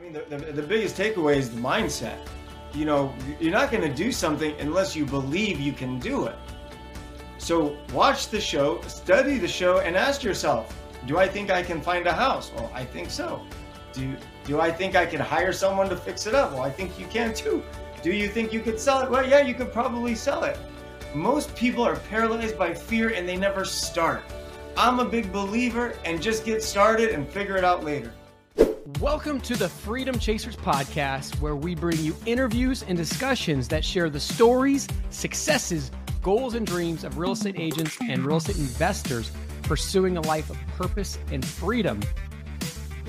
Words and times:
I 0.00 0.02
mean, 0.02 0.14
the, 0.14 0.24
the, 0.34 0.52
the 0.52 0.62
biggest 0.62 0.96
takeaway 0.96 1.36
is 1.36 1.50
the 1.50 1.60
mindset. 1.60 2.16
You 2.72 2.86
know, 2.86 3.12
you're 3.38 3.52
not 3.52 3.70
going 3.70 3.82
to 3.82 3.94
do 3.94 4.10
something 4.10 4.54
unless 4.58 4.96
you 4.96 5.04
believe 5.04 5.60
you 5.60 5.74
can 5.74 5.98
do 5.98 6.24
it. 6.24 6.36
So 7.36 7.76
watch 7.92 8.28
the 8.28 8.40
show, 8.40 8.80
study 8.82 9.36
the 9.36 9.48
show, 9.48 9.80
and 9.80 9.98
ask 9.98 10.22
yourself, 10.22 10.74
do 11.06 11.18
I 11.18 11.28
think 11.28 11.50
I 11.50 11.62
can 11.62 11.82
find 11.82 12.06
a 12.06 12.14
house? 12.14 12.50
Well, 12.54 12.70
I 12.74 12.82
think 12.82 13.10
so. 13.10 13.44
Do, 13.92 14.16
do 14.44 14.58
I 14.58 14.70
think 14.70 14.96
I 14.96 15.04
can 15.04 15.20
hire 15.20 15.52
someone 15.52 15.90
to 15.90 15.96
fix 15.96 16.26
it 16.26 16.34
up? 16.34 16.52
Well, 16.52 16.62
I 16.62 16.70
think 16.70 16.98
you 16.98 17.06
can 17.06 17.34
too. 17.34 17.62
Do 18.02 18.10
you 18.10 18.28
think 18.28 18.54
you 18.54 18.60
could 18.60 18.80
sell 18.80 19.02
it? 19.02 19.10
Well, 19.10 19.28
yeah, 19.28 19.40
you 19.40 19.52
could 19.52 19.70
probably 19.70 20.14
sell 20.14 20.44
it. 20.44 20.56
Most 21.14 21.54
people 21.54 21.82
are 21.82 21.96
paralyzed 21.96 22.56
by 22.56 22.72
fear 22.72 23.10
and 23.10 23.28
they 23.28 23.36
never 23.36 23.66
start. 23.66 24.22
I'm 24.78 24.98
a 24.98 25.04
big 25.04 25.30
believer 25.30 25.94
and 26.06 26.22
just 26.22 26.46
get 26.46 26.62
started 26.62 27.10
and 27.10 27.28
figure 27.28 27.58
it 27.58 27.64
out 27.64 27.84
later. 27.84 28.14
Welcome 28.98 29.40
to 29.42 29.56
the 29.56 29.68
Freedom 29.68 30.18
Chasers 30.18 30.56
podcast, 30.56 31.40
where 31.40 31.54
we 31.54 31.74
bring 31.74 31.98
you 31.98 32.16
interviews 32.26 32.82
and 32.82 32.96
discussions 32.96 33.68
that 33.68 33.84
share 33.84 34.10
the 34.10 34.20
stories, 34.20 34.88
successes, 35.10 35.90
goals, 36.22 36.54
and 36.54 36.66
dreams 36.66 37.04
of 37.04 37.18
real 37.18 37.32
estate 37.32 37.56
agents 37.58 37.96
and 38.08 38.24
real 38.24 38.38
estate 38.38 38.58
investors 38.58 39.30
pursuing 39.62 40.16
a 40.16 40.20
life 40.22 40.50
of 40.50 40.58
purpose 40.76 41.18
and 41.30 41.44
freedom. 41.44 42.00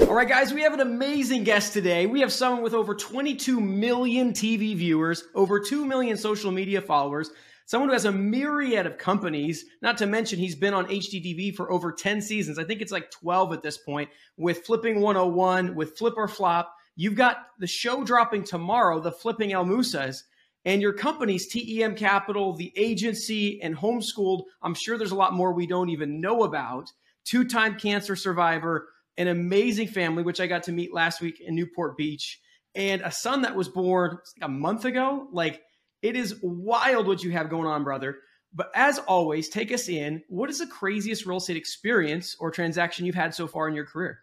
All 0.01 0.13
right, 0.13 0.27
guys, 0.27 0.53
we 0.53 0.61
have 0.61 0.73
an 0.73 0.81
amazing 0.81 1.43
guest 1.43 1.73
today. 1.73 2.05
We 2.05 2.21
have 2.21 2.31
someone 2.31 2.63
with 2.63 2.73
over 2.73 2.93
22 2.93 3.59
million 3.59 4.33
TV 4.33 4.75
viewers, 4.75 5.25
over 5.35 5.59
2 5.59 5.85
million 5.85 6.17
social 6.17 6.51
media 6.51 6.81
followers, 6.81 7.31
someone 7.65 7.89
who 7.89 7.93
has 7.93 8.05
a 8.05 8.11
myriad 8.11 8.85
of 8.85 8.97
companies, 8.97 9.65
not 9.81 9.97
to 9.99 10.05
mention 10.05 10.39
he's 10.39 10.55
been 10.55 10.73
on 10.73 10.87
HGTV 10.87 11.55
for 11.55 11.71
over 11.71 11.91
10 11.91 12.21
seasons. 12.21 12.59
I 12.59 12.63
think 12.63 12.81
it's 12.81 12.91
like 12.91 13.11
12 13.11 13.53
at 13.53 13.63
this 13.63 13.77
point 13.77 14.09
with 14.37 14.65
Flipping 14.65 15.01
101, 15.01 15.75
with 15.75 15.97
Flip 15.97 16.13
or 16.17 16.27
Flop. 16.27 16.75
You've 16.95 17.15
got 17.15 17.37
the 17.59 17.67
show 17.67 18.03
dropping 18.03 18.43
tomorrow, 18.43 18.99
the 18.99 19.11
Flipping 19.11 19.53
El 19.53 19.65
Moussas, 19.65 20.23
and 20.65 20.81
your 20.81 20.93
companies, 20.93 21.47
TEM 21.47 21.95
Capital, 21.95 22.53
the 22.53 22.71
agency, 22.75 23.61
and 23.61 23.75
Homeschooled. 23.75 24.43
I'm 24.61 24.75
sure 24.75 24.97
there's 24.97 25.11
a 25.11 25.15
lot 25.15 25.33
more 25.33 25.53
we 25.53 25.67
don't 25.67 25.89
even 25.89 26.21
know 26.21 26.43
about. 26.43 26.91
Two 27.23 27.45
time 27.45 27.79
cancer 27.79 28.15
survivor, 28.15 28.89
an 29.17 29.27
amazing 29.27 29.87
family, 29.87 30.23
which 30.23 30.39
I 30.39 30.47
got 30.47 30.63
to 30.63 30.71
meet 30.71 30.93
last 30.93 31.21
week 31.21 31.39
in 31.39 31.55
Newport 31.55 31.97
Beach, 31.97 32.39
and 32.75 33.01
a 33.01 33.11
son 33.11 33.41
that 33.43 33.55
was 33.55 33.69
born 33.69 34.17
like 34.39 34.49
a 34.49 34.51
month 34.51 34.85
ago. 34.85 35.27
Like, 35.31 35.61
it 36.01 36.15
is 36.15 36.35
wild 36.41 37.07
what 37.07 37.23
you 37.23 37.31
have 37.31 37.49
going 37.49 37.67
on, 37.67 37.83
brother. 37.83 38.19
But 38.53 38.71
as 38.75 38.99
always, 38.99 39.47
take 39.49 39.71
us 39.71 39.87
in. 39.87 40.23
What 40.27 40.49
is 40.49 40.59
the 40.59 40.67
craziest 40.67 41.25
real 41.25 41.37
estate 41.37 41.57
experience 41.57 42.35
or 42.39 42.51
transaction 42.51 43.05
you've 43.05 43.15
had 43.15 43.33
so 43.33 43.47
far 43.47 43.67
in 43.67 43.75
your 43.75 43.85
career? 43.85 44.19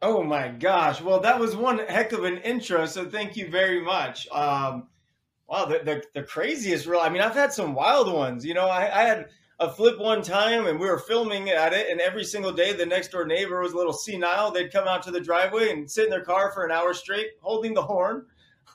Oh 0.00 0.22
my 0.22 0.48
gosh. 0.48 1.00
Well, 1.00 1.20
that 1.20 1.38
was 1.38 1.56
one 1.56 1.78
heck 1.78 2.12
of 2.12 2.24
an 2.24 2.38
intro. 2.38 2.86
So 2.86 3.04
thank 3.04 3.36
you 3.36 3.50
very 3.50 3.80
much. 3.80 4.28
Um, 4.30 4.88
wow, 5.48 5.64
the, 5.64 5.80
the, 5.84 6.02
the, 6.14 6.22
craziest 6.22 6.86
real, 6.86 7.00
I 7.00 7.08
mean, 7.08 7.22
I've 7.22 7.34
had 7.34 7.52
some 7.52 7.74
wild 7.74 8.12
ones. 8.12 8.44
You 8.44 8.54
know, 8.54 8.68
I, 8.68 8.82
I 8.82 9.04
had 9.04 9.28
a 9.58 9.70
flip 9.70 9.98
one 9.98 10.22
time 10.22 10.66
and 10.66 10.78
we 10.78 10.86
were 10.86 10.98
filming 10.98 11.50
at 11.50 11.72
it, 11.72 11.88
and 11.88 12.00
every 12.00 12.24
single 12.24 12.52
day 12.52 12.72
the 12.72 12.86
next 12.86 13.08
door 13.12 13.24
neighbor 13.24 13.60
was 13.60 13.72
a 13.72 13.76
little 13.76 13.92
senile. 13.92 14.50
They'd 14.50 14.72
come 14.72 14.88
out 14.88 15.02
to 15.04 15.10
the 15.10 15.20
driveway 15.20 15.70
and 15.70 15.90
sit 15.90 16.04
in 16.04 16.10
their 16.10 16.24
car 16.24 16.52
for 16.52 16.64
an 16.64 16.72
hour 16.72 16.94
straight 16.94 17.30
holding 17.40 17.74
the 17.74 17.82
horn 17.82 18.26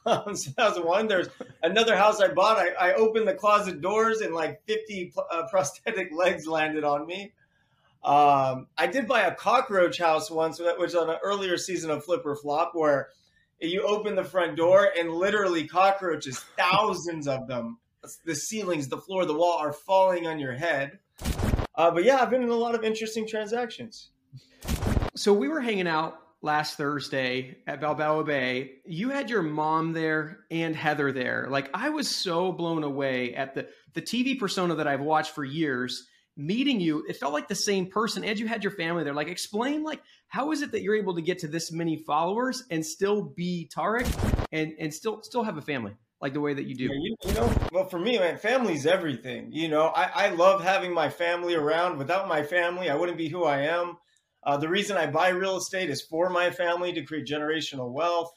um, 0.07 0.35
so 0.35 0.51
that 0.57 0.75
was 0.75 0.83
one. 0.83 1.07
There's 1.07 1.29
another 1.61 1.95
house 1.95 2.21
I 2.21 2.29
bought. 2.29 2.57
I, 2.57 2.69
I 2.69 2.93
opened 2.93 3.27
the 3.27 3.33
closet 3.33 3.81
doors 3.81 4.21
and 4.21 4.33
like 4.33 4.63
50 4.65 5.13
uh, 5.31 5.43
prosthetic 5.51 6.11
legs 6.13 6.47
landed 6.47 6.83
on 6.83 7.05
me. 7.05 7.33
Um, 8.03 8.67
I 8.77 8.87
did 8.87 9.07
buy 9.07 9.23
a 9.23 9.35
cockroach 9.35 9.97
house 9.97 10.31
once, 10.31 10.59
which 10.59 10.77
was 10.77 10.95
on 10.95 11.09
an 11.09 11.17
earlier 11.23 11.57
season 11.57 11.91
of 11.91 12.05
Flip 12.05 12.21
or 12.25 12.35
Flop, 12.35 12.71
where 12.73 13.09
you 13.59 13.81
open 13.81 14.15
the 14.15 14.23
front 14.23 14.55
door 14.55 14.89
and 14.97 15.11
literally 15.11 15.67
cockroaches, 15.67 16.39
thousands 16.57 17.27
of 17.27 17.47
them, 17.47 17.79
the 18.23 18.35
ceilings, 18.35 18.87
the 18.87 18.97
floor, 18.97 19.25
the 19.25 19.33
wall 19.33 19.57
are 19.57 19.73
falling 19.73 20.25
on 20.25 20.39
your 20.39 20.53
head. 20.53 20.99
Uh, 21.75 21.91
but 21.91 22.03
yeah, 22.03 22.17
I've 22.21 22.29
been 22.29 22.43
in 22.43 22.49
a 22.49 22.55
lot 22.55 22.75
of 22.75 22.83
interesting 22.83 23.27
transactions. 23.27 24.11
So 25.15 25.33
we 25.33 25.47
were 25.47 25.61
hanging 25.61 25.87
out 25.87 26.26
last 26.41 26.77
Thursday 26.77 27.57
at 27.65 27.81
Balboa 27.81 28.23
Bay, 28.23 28.75
you 28.85 29.09
had 29.09 29.29
your 29.29 29.41
mom 29.41 29.93
there 29.93 30.39
and 30.51 30.75
Heather 30.75 31.11
there. 31.11 31.47
Like 31.49 31.69
I 31.73 31.89
was 31.89 32.13
so 32.13 32.51
blown 32.51 32.83
away 32.83 33.33
at 33.33 33.55
the 33.55 33.67
the 33.93 34.01
TV 34.01 34.39
persona 34.39 34.75
that 34.75 34.87
I've 34.87 35.01
watched 35.01 35.33
for 35.33 35.43
years. 35.43 36.07
Meeting 36.39 36.79
you, 36.79 37.03
it 37.09 37.17
felt 37.17 37.33
like 37.33 37.47
the 37.47 37.55
same 37.55 37.87
person, 37.87 38.23
and 38.23 38.37
you 38.37 38.47
had 38.47 38.63
your 38.63 38.69
family 38.69 39.03
there. 39.03 39.15
Like, 39.15 39.27
explain, 39.27 39.81
like, 39.81 40.03
how 40.27 40.51
is 40.51 40.61
it 40.61 40.71
that 40.73 40.83
you're 40.83 40.95
able 40.95 41.15
to 41.15 41.21
get 41.23 41.39
to 41.39 41.47
this 41.47 41.71
many 41.71 41.97
followers 41.97 42.63
and 42.69 42.85
still 42.85 43.23
be 43.23 43.67
Tarek 43.75 44.05
and 44.51 44.73
and 44.79 44.93
still 44.93 45.23
still 45.23 45.41
have 45.41 45.57
a 45.57 45.63
family? 45.63 45.95
like 46.21 46.33
the 46.33 46.41
way 46.41 46.53
that 46.53 46.65
you 46.65 46.75
do. 46.75 46.85
Yeah, 46.85 46.89
you, 46.93 47.15
you, 47.25 47.33
know, 47.33 47.53
well, 47.71 47.85
for 47.85 47.99
me, 47.99 48.17
man, 48.17 48.37
family's 48.37 48.85
everything. 48.85 49.51
You 49.51 49.67
know, 49.69 49.87
I, 49.87 50.25
I 50.25 50.29
love 50.29 50.63
having 50.63 50.93
my 50.93 51.09
family 51.09 51.53
around. 51.53 51.97
Without 51.97 52.27
my 52.27 52.43
family, 52.43 52.89
I 52.89 52.95
wouldn't 52.95 53.17
be 53.17 53.29
who 53.29 53.43
I 53.43 53.61
am. 53.61 53.97
Uh, 54.47 54.55
the 54.55 54.69
reason 54.69 54.95
I 54.95 55.05
buy 55.07 55.27
real 55.27 55.57
estate 55.57 55.89
is 55.89 56.01
for 56.01 56.29
my 56.29 56.49
family 56.49 56.93
to 56.93 57.03
create 57.03 57.27
generational 57.27 57.91
wealth, 57.91 58.31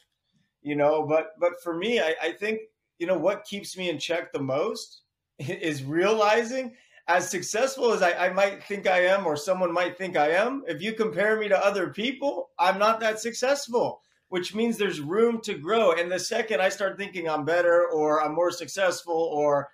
you 0.61 0.75
know. 0.75 1.07
But 1.07 1.27
but 1.39 1.53
for 1.63 1.73
me, 1.73 2.01
I, 2.01 2.13
I 2.21 2.31
think 2.33 2.59
you 2.99 3.07
know 3.07 3.17
what 3.17 3.45
keeps 3.45 3.77
me 3.77 3.89
in 3.89 3.97
check 3.97 4.33
the 4.33 4.41
most 4.41 5.03
is 5.39 5.85
realizing 5.85 6.75
as 7.07 7.29
successful 7.29 7.93
as 7.93 8.01
I, 8.01 8.27
I, 8.27 8.29
might 8.33 8.63
think 8.63 8.87
I 8.87 9.05
am, 9.05 9.25
or 9.25 9.35
someone 9.35 9.73
might 9.73 9.97
think 9.97 10.15
I 10.15 10.29
am, 10.31 10.63
if 10.67 10.81
you 10.81 10.93
compare 10.93 11.37
me 11.37 11.47
to 11.47 11.65
other 11.65 11.89
people, 11.89 12.51
I'm 12.59 12.77
not 12.77 12.99
that 12.99 13.19
successful, 13.19 14.01
which 14.29 14.53
means 14.53 14.77
there's 14.77 15.01
room 15.01 15.41
to 15.41 15.55
grow. 15.55 15.93
And 15.93 16.11
the 16.11 16.19
second 16.19 16.61
I 16.61 16.69
start 16.69 16.97
thinking 16.97 17.27
I'm 17.27 17.43
better, 17.43 17.87
or 17.87 18.23
I'm 18.23 18.35
more 18.35 18.51
successful, 18.51 19.15
or 19.15 19.69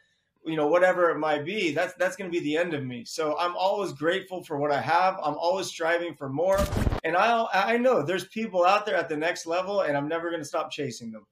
you 0.47 0.55
know 0.55 0.67
whatever 0.67 1.09
it 1.09 1.17
might 1.17 1.45
be 1.45 1.71
that's 1.71 1.93
that's 1.95 2.15
going 2.15 2.31
to 2.31 2.35
be 2.35 2.43
the 2.43 2.57
end 2.57 2.73
of 2.73 2.83
me. 2.85 3.03
So 3.05 3.37
i'm 3.37 3.55
always 3.55 3.91
grateful 3.93 4.43
for 4.43 4.57
what 4.57 4.71
i 4.71 4.81
have. 4.81 5.17
I'm 5.23 5.35
always 5.35 5.67
striving 5.67 6.15
for 6.15 6.29
more. 6.29 6.59
And 7.03 7.15
i 7.15 7.45
i 7.53 7.77
know 7.77 8.01
there's 8.01 8.25
people 8.25 8.65
out 8.65 8.85
there 8.85 8.95
at 8.95 9.09
the 9.09 9.17
next 9.17 9.45
level 9.45 9.81
and 9.81 9.97
i'm 9.97 10.07
never 10.07 10.29
going 10.29 10.41
to 10.41 10.47
stop 10.47 10.71
chasing 10.71 11.11
them. 11.11 11.25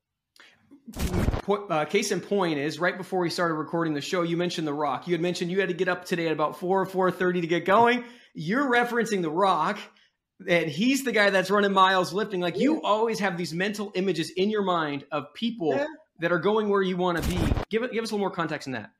Uh, 1.47 1.85
case 1.85 2.11
in 2.11 2.21
point 2.21 2.59
is 2.59 2.79
right 2.79 2.97
before 2.97 3.19
we 3.19 3.29
started 3.29 3.55
recording 3.55 3.93
the 3.93 4.01
show 4.01 4.21
you 4.21 4.37
mentioned 4.37 4.67
the 4.67 4.73
rock. 4.73 5.07
You 5.07 5.13
had 5.13 5.21
mentioned 5.21 5.51
you 5.51 5.59
had 5.59 5.69
to 5.69 5.75
get 5.75 5.87
up 5.87 6.05
today 6.05 6.27
at 6.27 6.31
about 6.31 6.59
4 6.59 6.81
or 6.81 7.11
4.30 7.11 7.41
to 7.41 7.47
get 7.47 7.65
going. 7.65 8.03
You're 8.33 8.69
referencing 8.71 9.21
the 9.21 9.29
rock 9.29 9.79
and 10.47 10.69
he's 10.69 11.03
the 11.03 11.11
guy 11.11 11.29
that's 11.29 11.49
running 11.49 11.71
miles 11.71 12.13
lifting. 12.13 12.41
Like 12.41 12.57
you 12.57 12.81
always 12.81 13.19
have 13.19 13.37
these 13.37 13.53
mental 13.53 13.91
images 13.95 14.31
in 14.31 14.49
your 14.49 14.63
mind 14.63 15.05
of 15.11 15.33
people 15.33 15.69
yeah. 15.69 15.85
that 16.19 16.31
are 16.31 16.39
going 16.39 16.69
where 16.69 16.81
you 16.81 16.97
want 16.97 17.21
to 17.21 17.29
be. 17.29 17.39
Give 17.69 17.83
it 17.83 17.91
give 17.91 18.03
us 18.03 18.11
a 18.11 18.15
little 18.15 18.19
more 18.19 18.31
context 18.31 18.67
in 18.67 18.73
that 18.73 18.91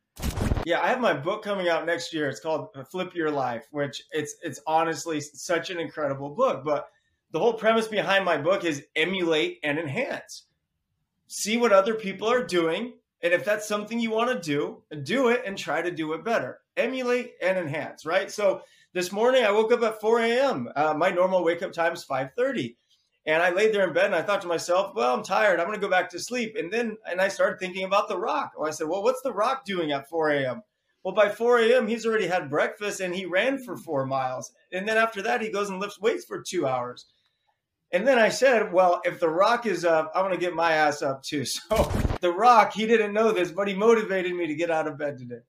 yeah, 0.66 0.82
I 0.82 0.88
have 0.88 1.00
my 1.00 1.14
book 1.14 1.44
coming 1.44 1.70
out 1.70 1.86
next 1.86 2.12
year. 2.12 2.28
It's 2.28 2.40
called 2.40 2.70
Flip 2.90 3.14
Your 3.14 3.30
Life, 3.30 3.68
which 3.70 4.02
it's 4.12 4.36
it's 4.42 4.60
honestly 4.66 5.22
such 5.22 5.70
an 5.70 5.80
incredible 5.80 6.32
book. 6.32 6.64
But 6.66 6.90
the 7.32 7.38
whole 7.38 7.54
premise 7.54 7.88
behind 7.88 8.26
my 8.26 8.38
book 8.38 8.66
is 8.66 8.84
emulate 8.96 9.60
and 9.64 9.78
enhance. 9.78 10.48
See 11.28 11.58
what 11.58 11.72
other 11.72 11.94
people 11.94 12.28
are 12.28 12.44
doing, 12.44 12.94
and 13.22 13.32
if 13.32 13.46
that's 13.46 13.68
something 13.68 14.00
you 14.00 14.10
want 14.10 14.32
to 14.32 14.40
do, 14.40 14.82
do 15.04 15.28
it 15.28 15.44
and 15.46 15.56
try 15.56 15.84
to 15.84 15.92
do 15.92 16.14
it 16.14 16.26
better. 16.26 16.62
Emulate 16.76 17.34
and 17.44 17.60
enhance, 17.60 18.04
right? 18.04 18.32
So 18.32 18.62
this 18.92 19.12
morning 19.12 19.44
I 19.44 19.52
woke 19.52 19.72
up 19.72 19.84
at 19.84 20.02
4 20.02 20.20
a.m. 20.22 20.70
Uh, 20.76 20.96
my 20.96 21.12
normal 21.12 21.44
wake 21.44 21.62
up 21.62 21.74
time 21.74 21.94
is 21.94 22.04
5:30. 22.04 22.76
And 23.28 23.42
I 23.42 23.50
laid 23.50 23.74
there 23.74 23.88
in 23.88 23.94
bed 23.94 24.06
and 24.06 24.16
I 24.16 24.22
thought 24.22 24.42
to 24.42 24.48
myself, 24.48 24.94
well, 24.96 25.16
I'm 25.16 25.24
tired. 25.24 25.60
I'm 25.60 25.66
going 25.66 25.80
to 25.80 25.86
go 25.86 25.90
back 25.90 26.10
to 26.12 26.20
sleep. 26.20 26.56
And 26.58 26.72
then, 26.72 26.98
and 27.10 27.20
I 27.20 27.28
started 27.28 27.60
thinking 27.60 27.84
about 27.84 28.08
The 28.08 28.18
Rock. 28.18 28.52
Well, 28.56 28.68
I 28.68 28.72
said, 28.72 28.88
well, 28.88 29.02
what's 29.02 29.22
The 29.22 29.34
Rock 29.34 29.66
doing 29.66 29.92
at 29.92 30.08
4 30.10 30.30
a.m.? 30.30 30.62
Well, 31.04 31.16
by 31.16 31.30
4 31.30 31.60
a.m., 31.60 31.88
he's 31.88 32.06
already 32.06 32.28
had 32.28 32.50
breakfast 32.50 33.00
and 33.00 33.14
he 33.14 33.26
ran 33.26 33.64
for 33.64 33.78
four 33.78 34.06
miles. 34.06 34.52
And 34.72 34.88
then 34.88 34.98
after 34.98 35.22
that, 35.24 35.42
he 35.42 35.52
goes 35.52 35.70
and 35.70 35.80
lifts 35.80 36.00
weights 36.00 36.26
for 36.26 36.42
two 36.42 36.68
hours. 36.68 37.06
And 37.92 38.08
then 38.08 38.20
I 38.20 38.30
said, 38.30 38.74
well, 38.74 39.02
if 39.06 39.20
The 39.20 39.30
Rock 39.30 39.66
is 39.66 39.86
up, 39.86 40.12
I 40.16 40.22
want 40.22 40.34
to 40.34 40.40
get 40.40 40.54
my 40.54 40.74
ass 40.74 41.02
up 41.02 41.24
too. 41.24 41.46
So 41.70 41.92
The 42.22 42.32
Rock, 42.32 42.74
he 42.74 42.86
didn't 42.86 43.14
know 43.14 43.32
this, 43.32 43.52
but 43.52 43.68
he 43.68 43.74
motivated 43.74 44.34
me 44.34 44.48
to 44.48 44.56
get 44.56 44.70
out 44.70 44.88
of 44.88 44.98
bed 44.98 45.18
today. 45.18 45.42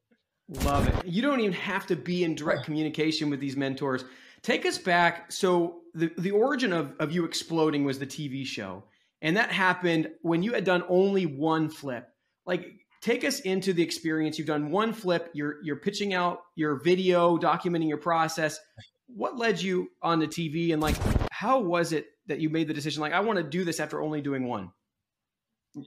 Love 0.64 0.86
it. 0.88 1.06
You 1.06 1.22
don't 1.22 1.40
even 1.40 1.54
have 1.54 1.86
to 1.86 1.96
be 1.96 2.22
in 2.22 2.34
direct 2.34 2.64
communication 2.64 3.30
with 3.30 3.40
these 3.40 3.56
mentors. 3.56 4.04
Take 4.42 4.64
us 4.64 4.78
back. 4.78 5.32
So 5.32 5.80
the, 5.96 6.12
the 6.18 6.30
origin 6.30 6.72
of, 6.72 6.94
of 7.00 7.10
you 7.10 7.24
exploding 7.24 7.84
was 7.84 7.98
the 7.98 8.06
TV 8.06 8.46
show. 8.46 8.84
And 9.22 9.36
that 9.36 9.50
happened 9.50 10.10
when 10.20 10.42
you 10.42 10.52
had 10.52 10.64
done 10.64 10.84
only 10.88 11.24
one 11.24 11.70
flip. 11.70 12.06
Like 12.44 12.66
take 13.00 13.24
us 13.24 13.40
into 13.40 13.72
the 13.72 13.82
experience. 13.82 14.38
You've 14.38 14.46
done 14.46 14.70
one 14.70 14.92
flip, 14.92 15.30
you're 15.32 15.56
you're 15.64 15.76
pitching 15.76 16.12
out 16.12 16.40
your 16.54 16.82
video, 16.82 17.38
documenting 17.38 17.88
your 17.88 17.98
process. 17.98 18.58
What 19.06 19.38
led 19.38 19.60
you 19.60 19.88
on 20.02 20.18
the 20.18 20.28
TV 20.28 20.72
and 20.72 20.82
like 20.82 20.96
how 21.32 21.60
was 21.60 21.92
it 21.92 22.06
that 22.26 22.40
you 22.40 22.50
made 22.50 22.68
the 22.68 22.74
decision 22.74 23.00
like 23.00 23.12
I 23.12 23.20
want 23.20 23.38
to 23.38 23.42
do 23.42 23.64
this 23.64 23.80
after 23.80 24.02
only 24.02 24.20
doing 24.20 24.46
one? 24.46 24.70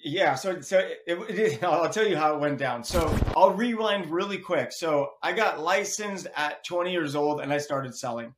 Yeah, 0.03 0.35
so 0.35 0.59
so 0.61 0.79
it, 0.79 1.19
it, 1.29 1.63
I'll 1.63 1.89
tell 1.89 2.07
you 2.07 2.17
how 2.17 2.35
it 2.35 2.39
went 2.39 2.57
down. 2.57 2.83
So 2.83 3.15
I'll 3.37 3.53
rewind 3.53 4.09
really 4.09 4.39
quick. 4.39 4.71
So 4.71 5.11
I 5.21 5.33
got 5.33 5.59
licensed 5.59 6.27
at 6.35 6.63
20 6.65 6.91
years 6.91 7.15
old 7.15 7.41
and 7.41 7.53
I 7.53 7.59
started 7.59 7.95
selling 7.95 8.33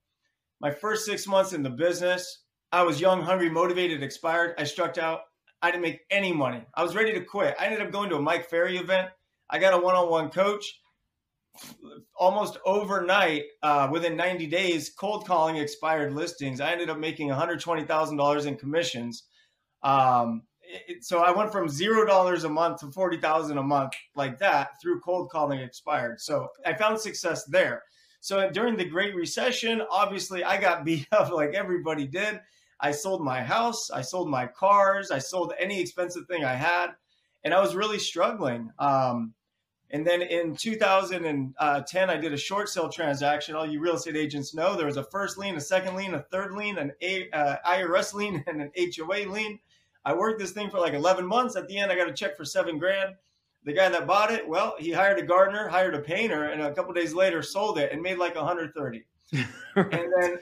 my 0.62 0.72
first 0.72 1.06
six 1.06 1.28
months 1.28 1.54
in 1.54 1.64
the 1.64 1.70
business, 1.70 2.44
I 2.72 2.84
was 2.84 3.02
young, 3.02 3.22
hungry, 3.22 3.50
motivated, 3.50 4.04
expired. 4.04 4.54
I 4.58 4.64
struck 4.64 4.98
out. 4.98 5.22
I 5.62 5.72
didn't 5.72 5.84
make 5.84 6.02
any 6.10 6.32
money. 6.32 6.64
I 6.76 6.84
was 6.84 6.96
ready 6.96 7.14
to 7.14 7.24
quit. 7.24 7.56
I 7.60 7.66
ended 7.66 7.82
up 7.82 7.92
going 7.92 8.10
to 8.12 8.16
a 8.16 8.22
Mike 8.22 8.50
Ferry 8.50 8.78
event. 8.78 9.10
I 9.50 9.60
got 9.60 9.74
a 9.74 9.78
one 9.78 9.96
on 9.96 10.10
one 10.10 10.30
coach. 10.30 10.80
Almost 12.16 12.58
overnight, 12.66 13.44
uh, 13.62 13.90
within 13.92 14.16
90 14.16 14.48
days, 14.48 14.90
cold 14.90 15.28
calling 15.28 15.58
expired 15.58 16.14
listings. 16.14 16.62
I 16.62 16.72
ended 16.72 16.90
up 16.90 16.98
making 16.98 17.28
$120,000 17.30 18.46
in 18.46 18.56
commissions. 18.56 19.24
Um, 19.84 20.44
it, 20.62 21.04
so 21.04 21.20
I 21.20 21.32
went 21.32 21.52
from 21.52 21.68
zero 21.68 22.06
dollars 22.06 22.44
a 22.44 22.50
month 22.50 22.80
to 22.80 22.92
forty 22.92 23.18
thousand 23.18 23.58
a 23.58 23.64
month 23.64 23.94
like 24.16 24.40
that 24.40 24.82
through 24.82 25.02
cold 25.02 25.30
calling 25.30 25.60
expired. 25.60 26.22
So 26.22 26.48
I 26.66 26.74
found 26.74 27.00
success 27.00 27.44
there. 27.46 27.84
So 28.22 28.50
during 28.52 28.78
the 28.78 28.86
Great 28.86 29.16
Recession, 29.16 29.82
obviously 29.90 30.44
I 30.44 30.62
got 30.62 30.86
beat 30.86 31.08
up 31.12 31.32
like 31.32 31.54
everybody 31.54 32.08
did. 32.08 32.40
I 32.80 32.92
sold 32.92 33.24
my 33.24 33.42
house, 33.42 33.92
I 33.92 34.02
sold 34.02 34.30
my 34.30 34.48
cars, 34.48 35.12
I 35.12 35.20
sold 35.20 35.54
any 35.60 35.82
expensive 35.82 36.26
thing 36.28 36.46
I 36.46 36.54
had, 36.54 36.92
and 37.44 37.54
I 37.54 37.60
was 37.60 37.76
really 37.76 38.00
struggling. 38.00 38.72
Um, 38.80 39.34
and 39.92 40.08
then 40.08 40.22
in 40.22 40.56
2010, 40.56 42.10
I 42.10 42.18
did 42.18 42.34
a 42.34 42.38
short 42.38 42.70
sale 42.70 42.90
transaction. 42.90 43.56
All 43.56 43.68
you 43.68 43.80
real 43.80 43.96
estate 43.96 44.16
agents 44.16 44.54
know 44.56 44.76
there 44.76 44.86
was 44.86 44.98
a 44.98 45.04
first 45.04 45.38
lien, 45.38 45.56
a 45.58 45.62
second 45.62 45.96
lien, 45.96 46.14
a 46.14 46.22
third 46.32 46.54
lien, 46.54 46.78
an 46.78 46.94
a, 47.02 47.30
uh, 47.32 47.58
IRS 47.68 48.14
lien, 48.14 48.44
and 48.48 48.62
an 48.62 48.72
HOA 48.78 49.30
lien. 49.30 49.60
I 50.06 50.14
worked 50.14 50.40
this 50.40 50.52
thing 50.52 50.70
for 50.70 50.80
like 50.80 50.94
11 50.94 51.26
months. 51.26 51.56
At 51.56 51.68
the 51.68 51.78
end, 51.78 51.92
I 51.92 51.96
got 51.96 52.10
a 52.10 52.14
check 52.14 52.38
for 52.38 52.46
seven 52.46 52.80
grand. 52.80 53.16
The 53.64 53.74
guy 53.74 53.90
that 53.90 54.08
bought 54.08 54.32
it, 54.32 54.48
well, 54.48 54.76
he 54.80 54.92
hired 54.92 55.20
a 55.20 55.24
gardener, 55.24 55.68
hired 55.68 55.94
a 55.94 56.00
painter, 56.00 56.46
and 56.46 56.62
a 56.62 56.74
couple 56.74 56.94
days 56.94 57.14
later 57.14 57.44
sold 57.44 57.78
it 57.78 57.92
and 57.92 58.02
made 58.02 58.18
like 58.18 58.36
130. 58.36 59.06
and 59.34 59.46
then 59.76 60.40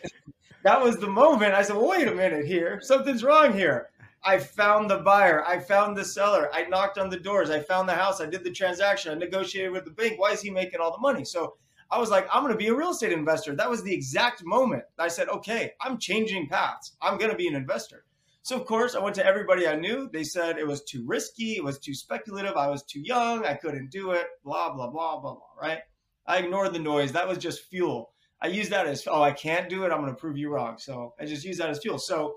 that 0.64 0.82
was 0.82 0.98
the 0.98 1.08
moment 1.08 1.54
I 1.54 1.62
said, 1.62 1.76
well, 1.76 1.90
wait 1.90 2.08
a 2.08 2.14
minute 2.14 2.46
here. 2.46 2.80
Something's 2.82 3.24
wrong 3.24 3.54
here. 3.54 3.90
I 4.24 4.38
found 4.38 4.90
the 4.90 4.98
buyer. 4.98 5.46
I 5.46 5.60
found 5.60 5.96
the 5.96 6.04
seller. 6.04 6.50
I 6.54 6.64
knocked 6.64 6.98
on 6.98 7.10
the 7.10 7.20
doors. 7.20 7.50
I 7.50 7.62
found 7.62 7.88
the 7.88 7.94
house. 7.94 8.20
I 8.20 8.26
did 8.26 8.44
the 8.44 8.52
transaction. 8.52 9.12
I 9.12 9.16
negotiated 9.16 9.72
with 9.72 9.86
the 9.86 9.92
bank. 9.92 10.20
Why 10.20 10.32
is 10.32 10.42
he 10.42 10.50
making 10.50 10.82
all 10.82 10.92
the 10.92 11.00
money? 11.00 11.24
So 11.24 11.56
I 11.92 11.98
was 12.00 12.10
like, 12.10 12.28
I'm 12.32 12.44
going 12.44 12.54
to 12.54 12.58
be 12.58 12.68
a 12.68 12.76
real 12.76 12.92
estate 12.92 13.14
investor. 13.14 13.56
That 13.56 13.70
was 13.70 13.82
the 13.82 13.94
exact 13.94 14.44
moment 14.46 14.84
I 14.98 15.08
said, 15.08 15.30
okay, 15.30 15.72
I'm 15.82 15.98
changing 15.98 16.48
paths. 16.48 16.94
I'm 17.02 17.18
going 17.18 17.32
to 17.32 17.38
be 17.38 17.48
an 17.48 17.56
investor. 17.56 18.04
So, 18.42 18.56
of 18.56 18.66
course, 18.66 18.96
I 18.96 19.00
went 19.00 19.16
to 19.16 19.26
everybody 19.26 19.68
I 19.68 19.76
knew. 19.76 20.10
They 20.12 20.24
said 20.24 20.58
it 20.58 20.68
was 20.68 20.84
too 20.84 21.06
risky. 21.06 21.58
It 21.58 21.64
was 21.64 21.78
too 21.78 21.94
speculative. 21.94 22.56
I 22.56 22.70
was 22.70 22.84
too 22.84 23.02
young. 23.02 23.46
I 23.46 23.54
couldn't 23.54 23.92
do 23.92 24.12
it. 24.12 24.28
Blah, 24.44 24.74
blah, 24.74 24.90
blah, 24.90 25.20
blah, 25.20 25.34
blah. 25.34 25.42
Right. 25.62 25.80
I 26.26 26.38
ignored 26.38 26.74
the 26.74 26.80
noise. 26.80 27.12
That 27.12 27.28
was 27.28 27.38
just 27.38 27.66
fuel. 27.66 28.14
I 28.42 28.48
use 28.48 28.70
that 28.70 28.88
as, 28.88 29.06
oh, 29.08 29.22
I 29.22 29.32
can't 29.32 29.70
do 29.70 29.84
it. 29.84 29.92
I'm 29.92 30.00
going 30.00 30.14
to 30.14 30.20
prove 30.20 30.38
you 30.38 30.50
wrong. 30.50 30.78
So 30.78 31.14
I 31.20 31.26
just 31.26 31.44
use 31.44 31.58
that 31.58 31.70
as 31.70 31.80
fuel. 31.80 32.00
So 32.00 32.36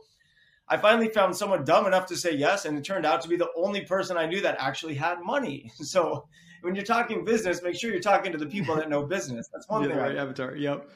I 0.69 0.77
finally 0.77 1.09
found 1.09 1.37
someone 1.37 1.65
dumb 1.65 1.87
enough 1.87 2.07
to 2.07 2.17
say 2.17 2.35
yes. 2.35 2.65
And 2.65 2.77
it 2.77 2.85
turned 2.85 3.07
out 3.07 3.21
to 3.23 3.29
be 3.29 3.37
the 3.37 3.51
only 3.57 3.83
person 3.83 4.17
I 4.17 4.27
knew 4.27 4.41
that 4.41 4.57
actually 4.59 4.95
had 4.95 5.21
money. 5.23 5.71
So 5.83 6.27
when 6.63 6.75
you're 6.75 6.85
talking 6.85 7.25
business, 7.25 7.63
make 7.63 7.79
sure 7.79 7.91
you're 7.91 8.01
talking 8.01 8.33
to 8.33 8.39
the 8.39 8.47
people 8.47 8.77
that 8.77 8.89
know 8.89 9.05
business. 9.05 9.49
That's 9.53 9.69
one 9.69 9.83
yeah, 9.83 9.89
thing. 9.89 9.99
Right, 9.99 10.17
avatar. 10.17 10.57
Yep. 10.57 10.89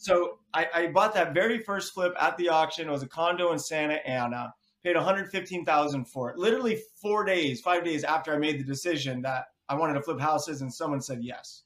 So 0.00 0.38
I, 0.54 0.66
I, 0.74 0.86
bought 0.86 1.12
that 1.14 1.34
very 1.34 1.58
first 1.58 1.92
flip 1.92 2.14
at 2.18 2.36
the 2.38 2.48
auction. 2.48 2.88
It 2.88 2.90
was 2.90 3.02
a 3.02 3.08
condo 3.08 3.52
in 3.52 3.58
Santa 3.58 3.96
Ana. 4.08 4.54
Paid 4.82 4.96
115,000 4.96 6.06
for 6.06 6.30
it. 6.30 6.38
Literally 6.38 6.80
four 7.02 7.22
days, 7.22 7.60
five 7.60 7.84
days 7.84 8.02
after 8.02 8.34
I 8.34 8.38
made 8.38 8.58
the 8.58 8.64
decision 8.64 9.20
that 9.22 9.48
I 9.68 9.74
wanted 9.74 9.94
to 9.94 10.02
flip 10.02 10.18
houses, 10.18 10.62
and 10.62 10.72
someone 10.72 11.02
said 11.02 11.22
yes 11.22 11.64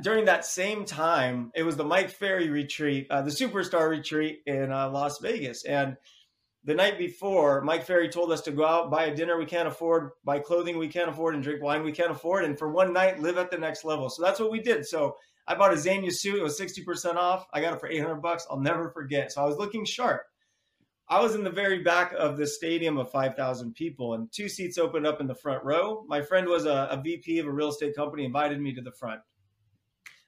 during 0.00 0.24
that 0.26 0.44
same 0.44 0.84
time, 0.84 1.50
it 1.54 1.62
was 1.62 1.76
the 1.76 1.84
Mike 1.84 2.10
Ferry 2.10 2.48
retreat, 2.48 3.06
uh, 3.10 3.22
the 3.22 3.30
superstar 3.30 3.88
retreat 3.90 4.42
in 4.46 4.70
uh, 4.70 4.88
Las 4.90 5.18
Vegas. 5.18 5.64
And 5.64 5.96
the 6.64 6.74
night 6.74 6.98
before, 6.98 7.62
Mike 7.62 7.84
Ferry 7.84 8.08
told 8.08 8.30
us 8.30 8.40
to 8.42 8.52
go 8.52 8.64
out, 8.64 8.90
buy 8.90 9.06
a 9.06 9.14
dinner 9.14 9.36
we 9.36 9.46
can't 9.46 9.66
afford, 9.66 10.10
buy 10.24 10.38
clothing 10.38 10.78
we 10.78 10.88
can't 10.88 11.10
afford, 11.10 11.34
and 11.34 11.42
drink 11.42 11.62
wine 11.62 11.82
we 11.82 11.92
can't 11.92 12.12
afford. 12.12 12.44
And 12.44 12.56
for 12.56 12.70
one 12.70 12.92
night, 12.92 13.20
live 13.20 13.38
at 13.38 13.50
the 13.50 13.58
next 13.58 13.84
level. 13.84 14.08
So 14.08 14.22
that's 14.22 14.38
what 14.38 14.52
we 14.52 14.60
did. 14.60 14.86
So 14.86 15.16
I 15.46 15.54
bought 15.54 15.72
a 15.72 15.76
Zegna 15.76 16.12
suit. 16.12 16.36
It 16.36 16.42
was 16.42 16.58
60% 16.58 17.16
off. 17.16 17.46
I 17.52 17.60
got 17.60 17.74
it 17.74 17.80
for 17.80 17.88
800 17.88 18.16
bucks. 18.16 18.46
I'll 18.50 18.60
never 18.60 18.90
forget. 18.90 19.32
So 19.32 19.42
I 19.42 19.46
was 19.46 19.56
looking 19.56 19.84
sharp. 19.84 20.22
I 21.08 21.20
was 21.20 21.34
in 21.34 21.44
the 21.44 21.50
very 21.50 21.82
back 21.82 22.12
of 22.16 22.38
the 22.38 22.46
stadium 22.46 22.96
of 22.96 23.10
5,000 23.10 23.74
people, 23.74 24.14
and 24.14 24.30
two 24.32 24.48
seats 24.48 24.78
opened 24.78 25.06
up 25.06 25.20
in 25.20 25.26
the 25.26 25.34
front 25.34 25.62
row. 25.64 26.04
My 26.08 26.22
friend 26.22 26.46
was 26.46 26.64
a, 26.64 26.88
a 26.90 27.00
VP 27.02 27.38
of 27.38 27.46
a 27.46 27.52
real 27.52 27.68
estate 27.68 27.94
company, 27.94 28.24
invited 28.24 28.60
me 28.60 28.72
to 28.74 28.80
the 28.80 28.92
front 28.92 29.20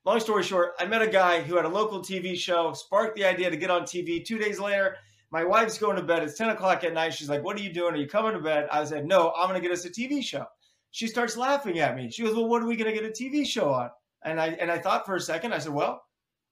long 0.05 0.20
story 0.20 0.43
short, 0.43 0.75
I 0.78 0.84
met 0.84 1.02
a 1.02 1.06
guy 1.06 1.40
who 1.40 1.56
had 1.56 1.64
a 1.64 1.69
local 1.69 2.00
TV 2.00 2.37
show, 2.37 2.72
sparked 2.72 3.17
the 3.17 3.25
idea 3.25 3.50
to 3.50 3.56
get 3.56 3.70
on 3.70 3.82
TV. 3.82 4.25
Two 4.25 4.38
days 4.38 4.60
later, 4.60 4.96
my 5.31 5.44
wife's 5.44 5.78
going 5.78 5.96
to 5.96 6.02
bed. 6.02 6.22
It's 6.22 6.38
10 6.38 6.50
o'clock 6.50 6.84
at 6.84 6.93
night. 6.93 7.14
She's 7.14 7.28
like, 7.28 7.43
What 7.43 7.56
are 7.56 7.62
you 7.62 7.72
doing? 7.72 7.94
Are 7.94 7.99
you 7.99 8.06
coming 8.06 8.32
to 8.32 8.40
bed? 8.40 8.69
I 8.70 8.84
said, 8.84 9.06
No, 9.06 9.32
I'm 9.37 9.49
going 9.49 9.60
to 9.60 9.67
get 9.67 9.76
us 9.76 9.84
a 9.84 9.90
TV 9.90 10.22
show. 10.22 10.44
She 10.90 11.06
starts 11.06 11.37
laughing 11.37 11.78
at 11.81 11.96
me. 11.96 12.10
She 12.10 12.22
goes, 12.22 12.34
Well, 12.34 12.49
what 12.49 12.62
are 12.62 12.67
we 12.67 12.76
going 12.76 12.94
to 12.94 13.00
get 13.00 13.08
a 13.08 13.12
TV 13.12 13.46
show 13.46 13.72
on? 13.72 13.90
And 14.24 14.40
I, 14.40 14.48
and 14.48 14.70
I 14.70 14.78
thought 14.78 15.06
for 15.06 15.16
a 15.16 15.20
second, 15.20 15.52
I 15.52 15.58
said, 15.58 15.72
Well, 15.72 16.02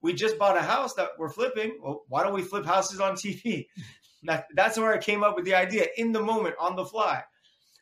we 0.03 0.13
just 0.13 0.39
bought 0.39 0.57
a 0.57 0.63
house 0.63 0.95
that 0.95 1.11
we're 1.19 1.31
flipping. 1.31 1.79
Well, 1.83 2.03
why 2.09 2.23
don't 2.23 2.35
we 2.35 2.43
flip 2.43 2.67
houses 2.67 3.01
on 3.01 3.15
TV? 3.15 3.67
That, 4.25 4.47
that's 4.55 4.79
where 4.79 4.95
I 4.95 4.99
came 4.99 5.25
up 5.25 5.35
with 5.35 5.45
the 5.45 5.57
idea 5.57 5.89
in 5.97 6.13
the 6.13 6.23
moment 6.23 6.55
on 6.61 6.77
the 6.77 6.85
fly. 6.85 7.25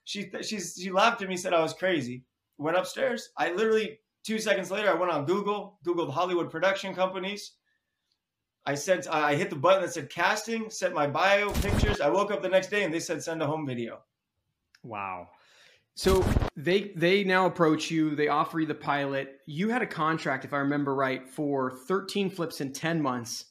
She, 0.05 0.33
she's, 0.41 0.75
she 0.83 0.91
laughed 0.91 1.21
at 1.21 1.29
me, 1.29 1.37
said 1.37 1.53
I 1.53 1.61
was 1.61 1.75
crazy. 1.75 2.25
Went 2.57 2.79
upstairs. 2.79 3.29
I 3.37 3.53
literally 3.53 3.99
Two 4.23 4.39
seconds 4.39 4.71
later, 4.71 4.91
I 4.91 4.95
went 4.95 5.11
on 5.11 5.25
Google, 5.25 5.79
Googled 5.85 6.13
Hollywood 6.13 6.51
production 6.51 6.95
companies. 6.95 7.53
I 8.67 8.75
sent, 8.75 9.09
I 9.09 9.35
hit 9.35 9.49
the 9.49 9.57
button 9.57 9.83
that 9.83 9.95
said 9.95 10.11
casting, 10.11 10.69
sent 10.69 10.95
my 10.95 11.07
bio 11.07 11.51
pictures. 11.53 12.01
I 12.03 12.11
woke 12.11 12.31
up 12.31 12.43
the 12.43 12.49
next 12.49 12.69
day 12.69 12.85
and 12.85 12.93
they 12.93 13.01
said 13.01 13.23
send 13.23 13.43
a 13.43 13.47
home 13.47 13.67
video. 13.67 14.03
Wow. 14.83 15.29
So 16.01 16.25
they 16.57 16.93
they 16.97 17.25
now 17.25 17.45
approach 17.45 17.91
you. 17.91 18.17
They 18.17 18.29
offer 18.29 18.59
you 18.59 18.67
the 18.67 18.75
pilot. 18.75 19.37
You 19.45 19.69
had 19.69 19.83
a 19.83 19.87
contract, 19.87 20.47
if 20.47 20.55
I 20.55 20.61
remember 20.61 20.95
right, 20.95 21.29
for 21.29 21.73
13 21.89 22.31
flips 22.31 22.63
in 22.63 22.73
10 22.73 23.03
months. 23.03 23.45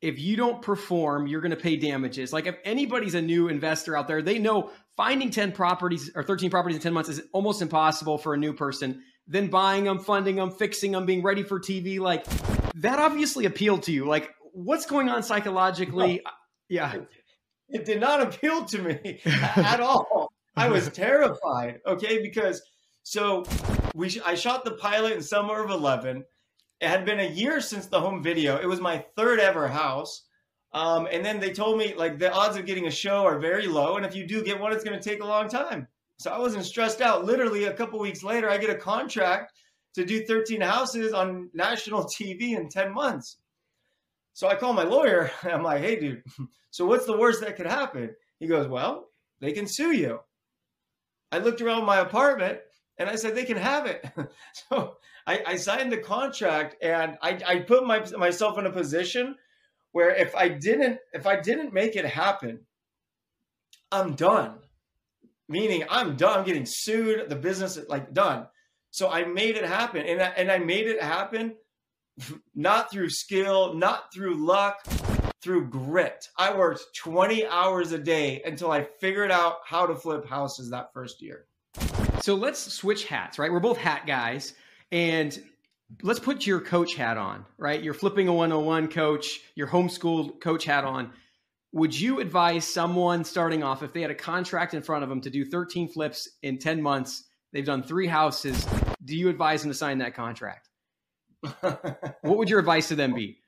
If 0.00 0.18
you 0.18 0.36
don't 0.36 0.62
perform, 0.62 1.26
you're 1.26 1.42
going 1.42 1.50
to 1.50 1.56
pay 1.58 1.76
damages. 1.76 2.32
Like 2.32 2.46
if 2.46 2.56
anybody's 2.64 3.14
a 3.14 3.20
new 3.20 3.48
investor 3.48 3.94
out 3.94 4.08
there, 4.08 4.22
they 4.22 4.38
know 4.38 4.70
finding 4.96 5.28
10 5.28 5.52
properties 5.52 6.10
or 6.14 6.22
13 6.22 6.48
properties 6.48 6.76
in 6.76 6.82
10 6.82 6.94
months 6.94 7.10
is 7.10 7.20
almost 7.34 7.60
impossible 7.60 8.16
for 8.16 8.32
a 8.32 8.38
new 8.38 8.54
person 8.54 9.02
then 9.26 9.48
buying 9.48 9.84
them, 9.84 9.98
funding 9.98 10.36
them, 10.36 10.52
fixing 10.52 10.92
them, 10.92 11.04
being 11.04 11.22
ready 11.22 11.42
for 11.42 11.60
TV. 11.60 11.98
Like 11.98 12.24
that 12.76 12.98
obviously 12.98 13.44
appealed 13.44 13.82
to 13.82 13.92
you. 13.92 14.06
Like 14.06 14.30
what's 14.54 14.86
going 14.86 15.10
on 15.10 15.22
psychologically? 15.22 16.22
No, 16.24 16.30
uh, 16.30 16.34
yeah. 16.70 16.94
It, 16.94 17.08
it 17.68 17.84
did 17.84 18.00
not 18.00 18.22
appeal 18.22 18.64
to 18.64 18.78
me 18.78 19.20
at 19.26 19.80
all. 19.80 20.32
I 20.56 20.68
was 20.68 20.88
terrified. 20.92 21.80
Okay. 21.86 22.22
Because 22.22 22.62
so 23.02 23.44
we, 23.94 24.08
sh- 24.08 24.20
I 24.24 24.34
shot 24.34 24.64
the 24.64 24.72
pilot 24.72 25.12
in 25.12 25.22
summer 25.22 25.62
of 25.62 25.70
11. 25.70 26.24
It 26.80 26.88
had 26.88 27.04
been 27.04 27.20
a 27.20 27.28
year 27.28 27.60
since 27.60 27.86
the 27.86 28.00
home 28.00 28.22
video. 28.22 28.58
It 28.58 28.66
was 28.66 28.80
my 28.80 29.04
third 29.16 29.40
ever 29.40 29.68
house. 29.68 30.26
Um, 30.72 31.08
and 31.10 31.24
then 31.24 31.40
they 31.40 31.52
told 31.52 31.78
me 31.78 31.94
like 31.94 32.18
the 32.18 32.32
odds 32.32 32.56
of 32.56 32.66
getting 32.66 32.86
a 32.86 32.90
show 32.90 33.24
are 33.24 33.38
very 33.38 33.66
low. 33.66 33.96
And 33.96 34.04
if 34.04 34.14
you 34.14 34.26
do 34.26 34.42
get 34.42 34.60
one, 34.60 34.72
it's 34.72 34.84
going 34.84 34.98
to 34.98 35.08
take 35.08 35.22
a 35.22 35.26
long 35.26 35.48
time. 35.48 35.88
So 36.18 36.30
I 36.30 36.38
wasn't 36.38 36.64
stressed 36.64 37.00
out. 37.00 37.24
Literally 37.24 37.64
a 37.64 37.72
couple 37.72 37.98
weeks 37.98 38.22
later, 38.22 38.50
I 38.50 38.58
get 38.58 38.70
a 38.70 38.74
contract 38.74 39.52
to 39.94 40.04
do 40.04 40.24
13 40.26 40.60
houses 40.60 41.12
on 41.12 41.50
national 41.54 42.04
TV 42.20 42.56
in 42.56 42.68
10 42.68 42.92
months. 42.92 43.38
So 44.34 44.48
I 44.48 44.54
call 44.54 44.74
my 44.74 44.84
lawyer. 44.84 45.30
I'm 45.42 45.62
like, 45.62 45.80
hey, 45.80 45.98
dude, 45.98 46.22
so 46.70 46.84
what's 46.84 47.06
the 47.06 47.16
worst 47.16 47.40
that 47.40 47.56
could 47.56 47.66
happen? 47.66 48.14
He 48.38 48.46
goes, 48.46 48.68
well, 48.68 49.06
they 49.40 49.52
can 49.52 49.66
sue 49.66 49.92
you. 49.92 50.20
I 51.32 51.38
looked 51.38 51.60
around 51.60 51.84
my 51.84 51.98
apartment 51.98 52.60
and 52.98 53.08
I 53.08 53.16
said, 53.16 53.34
they 53.34 53.44
can 53.44 53.56
have 53.56 53.86
it. 53.86 54.04
so 54.70 54.96
I, 55.26 55.42
I, 55.46 55.56
signed 55.56 55.92
the 55.92 55.98
contract 55.98 56.76
and 56.82 57.18
I, 57.20 57.38
I 57.46 57.58
put 57.60 57.86
my, 57.86 58.04
myself 58.16 58.58
in 58.58 58.66
a 58.66 58.70
position 58.70 59.36
where 59.92 60.14
if 60.14 60.34
I 60.34 60.48
didn't, 60.48 60.98
if 61.12 61.26
I 61.26 61.40
didn't 61.40 61.72
make 61.72 61.96
it 61.96 62.04
happen, 62.06 62.60
I'm 63.90 64.14
done 64.14 64.58
meaning 65.48 65.84
I'm 65.88 66.16
done. 66.16 66.40
I'm 66.40 66.44
getting 66.44 66.66
sued. 66.66 67.28
The 67.28 67.36
business 67.36 67.76
is 67.76 67.88
like 67.88 68.12
done. 68.12 68.46
So 68.90 69.10
I 69.10 69.24
made 69.24 69.56
it 69.56 69.64
happen, 69.64 70.06
and 70.06 70.22
I, 70.22 70.28
and 70.28 70.50
I 70.50 70.58
made 70.58 70.86
it 70.86 71.02
happen 71.02 71.56
not 72.54 72.90
through 72.90 73.10
skill, 73.10 73.74
not 73.74 74.12
through 74.12 74.44
luck, 74.44 74.78
through 75.46 75.68
grit. 75.68 76.28
I 76.36 76.52
worked 76.58 76.86
20 76.96 77.46
hours 77.46 77.92
a 77.92 77.98
day 77.98 78.42
until 78.44 78.72
I 78.72 78.82
figured 78.82 79.30
out 79.30 79.58
how 79.64 79.86
to 79.86 79.94
flip 79.94 80.28
houses 80.28 80.70
that 80.70 80.92
first 80.92 81.22
year. 81.22 81.46
So 82.20 82.34
let's 82.34 82.58
switch 82.58 83.04
hats, 83.04 83.38
right? 83.38 83.52
We're 83.52 83.60
both 83.60 83.78
hat 83.78 84.08
guys, 84.08 84.54
and 84.90 85.38
let's 86.02 86.18
put 86.18 86.48
your 86.48 86.60
coach 86.60 86.96
hat 86.96 87.16
on, 87.16 87.44
right? 87.58 87.80
You're 87.80 87.94
flipping 87.94 88.26
a 88.26 88.34
101 88.34 88.88
coach, 88.88 89.38
your 89.54 89.68
homeschool 89.68 90.40
coach 90.40 90.64
hat 90.64 90.82
on 90.82 91.12
would 91.72 91.98
you 91.98 92.20
advise 92.20 92.66
someone 92.66 93.22
starting 93.22 93.62
off 93.62 93.82
if 93.82 93.92
they 93.92 94.00
had 94.00 94.10
a 94.10 94.14
contract 94.14 94.72
in 94.72 94.82
front 94.82 95.02
of 95.02 95.10
them 95.10 95.20
to 95.20 95.28
do 95.28 95.44
13 95.44 95.88
flips 95.88 96.28
in 96.42 96.58
10 96.58 96.80
months 96.80 97.24
they've 97.52 97.66
done 97.66 97.82
three 97.82 98.06
houses 98.06 98.66
do 99.04 99.14
you 99.14 99.28
advise 99.28 99.62
them 99.62 99.70
to 99.70 99.76
sign 99.76 99.98
that 99.98 100.14
contract 100.14 100.70
what 101.60 101.98
would 102.22 102.48
your 102.48 102.60
advice 102.60 102.88
to 102.88 102.94
them 102.94 103.12
be 103.12 103.38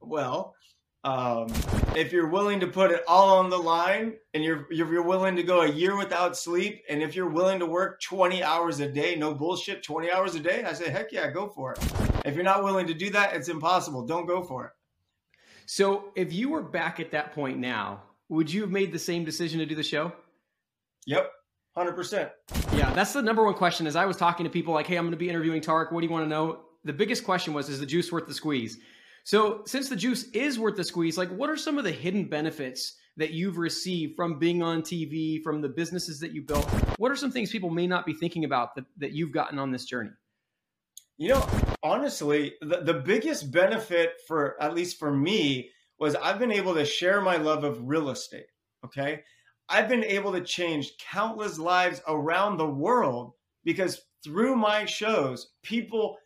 well 0.00 0.54
Um, 1.02 1.48
if 1.96 2.12
you're 2.12 2.28
willing 2.28 2.60
to 2.60 2.66
put 2.66 2.90
it 2.90 3.02
all 3.08 3.38
on 3.38 3.48
the 3.48 3.56
line 3.58 4.16
and 4.34 4.44
you're, 4.44 4.66
you're 4.70 5.02
willing 5.02 5.34
to 5.36 5.42
go 5.42 5.62
a 5.62 5.68
year 5.68 5.96
without 5.96 6.36
sleep, 6.36 6.82
and 6.90 7.02
if 7.02 7.16
you're 7.16 7.30
willing 7.30 7.58
to 7.60 7.66
work 7.66 8.02
20 8.02 8.42
hours 8.42 8.80
a 8.80 8.88
day, 8.88 9.16
no 9.16 9.34
bullshit, 9.34 9.82
20 9.82 10.10
hours 10.10 10.34
a 10.34 10.40
day, 10.40 10.62
I 10.64 10.74
say, 10.74 10.90
heck 10.90 11.10
yeah, 11.10 11.30
go 11.30 11.48
for 11.48 11.72
it. 11.72 11.78
If 12.26 12.34
you're 12.34 12.44
not 12.44 12.62
willing 12.62 12.86
to 12.86 12.94
do 12.94 13.08
that, 13.10 13.34
it's 13.34 13.48
impossible. 13.48 14.06
Don't 14.06 14.26
go 14.26 14.42
for 14.42 14.66
it. 14.66 14.72
So 15.64 16.12
if 16.16 16.32
you 16.32 16.50
were 16.50 16.62
back 16.62 17.00
at 17.00 17.12
that 17.12 17.32
point 17.32 17.58
now, 17.58 18.02
would 18.28 18.52
you 18.52 18.60
have 18.60 18.70
made 18.70 18.92
the 18.92 18.98
same 18.98 19.24
decision 19.24 19.58
to 19.60 19.66
do 19.66 19.74
the 19.74 19.82
show? 19.82 20.12
Yep. 21.06 21.30
100%. 21.76 22.30
Yeah, 22.74 22.92
that's 22.92 23.12
the 23.12 23.22
number 23.22 23.44
one 23.44 23.54
question. 23.54 23.86
As 23.86 23.96
I 23.96 24.04
was 24.04 24.16
talking 24.16 24.44
to 24.44 24.50
people 24.50 24.74
like, 24.74 24.86
hey, 24.86 24.96
I'm 24.96 25.04
going 25.04 25.12
to 25.12 25.16
be 25.16 25.30
interviewing 25.30 25.62
Tarek. 25.62 25.92
What 25.92 26.00
do 26.00 26.06
you 26.06 26.12
want 26.12 26.24
to 26.24 26.28
know? 26.28 26.60
The 26.84 26.92
biggest 26.92 27.24
question 27.24 27.54
was, 27.54 27.68
is 27.68 27.80
the 27.80 27.86
juice 27.86 28.12
worth 28.12 28.26
the 28.26 28.34
squeeze? 28.34 28.78
So, 29.24 29.62
since 29.66 29.88
the 29.88 29.96
juice 29.96 30.24
is 30.30 30.58
worth 30.58 30.76
the 30.76 30.84
squeeze, 30.84 31.18
like 31.18 31.30
what 31.30 31.50
are 31.50 31.56
some 31.56 31.78
of 31.78 31.84
the 31.84 31.92
hidden 31.92 32.28
benefits 32.28 32.96
that 33.16 33.32
you've 33.32 33.58
received 33.58 34.16
from 34.16 34.38
being 34.38 34.62
on 34.62 34.82
TV, 34.82 35.42
from 35.42 35.60
the 35.60 35.68
businesses 35.68 36.20
that 36.20 36.32
you 36.32 36.42
built? 36.42 36.64
What 36.98 37.12
are 37.12 37.16
some 37.16 37.30
things 37.30 37.50
people 37.50 37.70
may 37.70 37.86
not 37.86 38.06
be 38.06 38.14
thinking 38.14 38.44
about 38.44 38.74
that, 38.76 38.86
that 38.98 39.12
you've 39.12 39.32
gotten 39.32 39.58
on 39.58 39.70
this 39.70 39.84
journey? 39.84 40.10
You 41.18 41.28
know, 41.28 41.48
honestly, 41.82 42.54
the, 42.62 42.80
the 42.80 42.94
biggest 42.94 43.52
benefit 43.52 44.14
for, 44.26 44.60
at 44.60 44.74
least 44.74 44.98
for 44.98 45.14
me, 45.14 45.70
was 45.98 46.16
I've 46.16 46.38
been 46.38 46.50
able 46.50 46.74
to 46.74 46.84
share 46.86 47.20
my 47.20 47.36
love 47.36 47.62
of 47.62 47.78
real 47.82 48.08
estate. 48.08 48.46
Okay. 48.86 49.22
I've 49.68 49.88
been 49.88 50.02
able 50.02 50.32
to 50.32 50.40
change 50.40 50.94
countless 50.98 51.58
lives 51.58 52.00
around 52.08 52.56
the 52.56 52.66
world 52.66 53.34
because 53.64 54.00
through 54.24 54.56
my 54.56 54.86
shows, 54.86 55.50
people, 55.62 56.16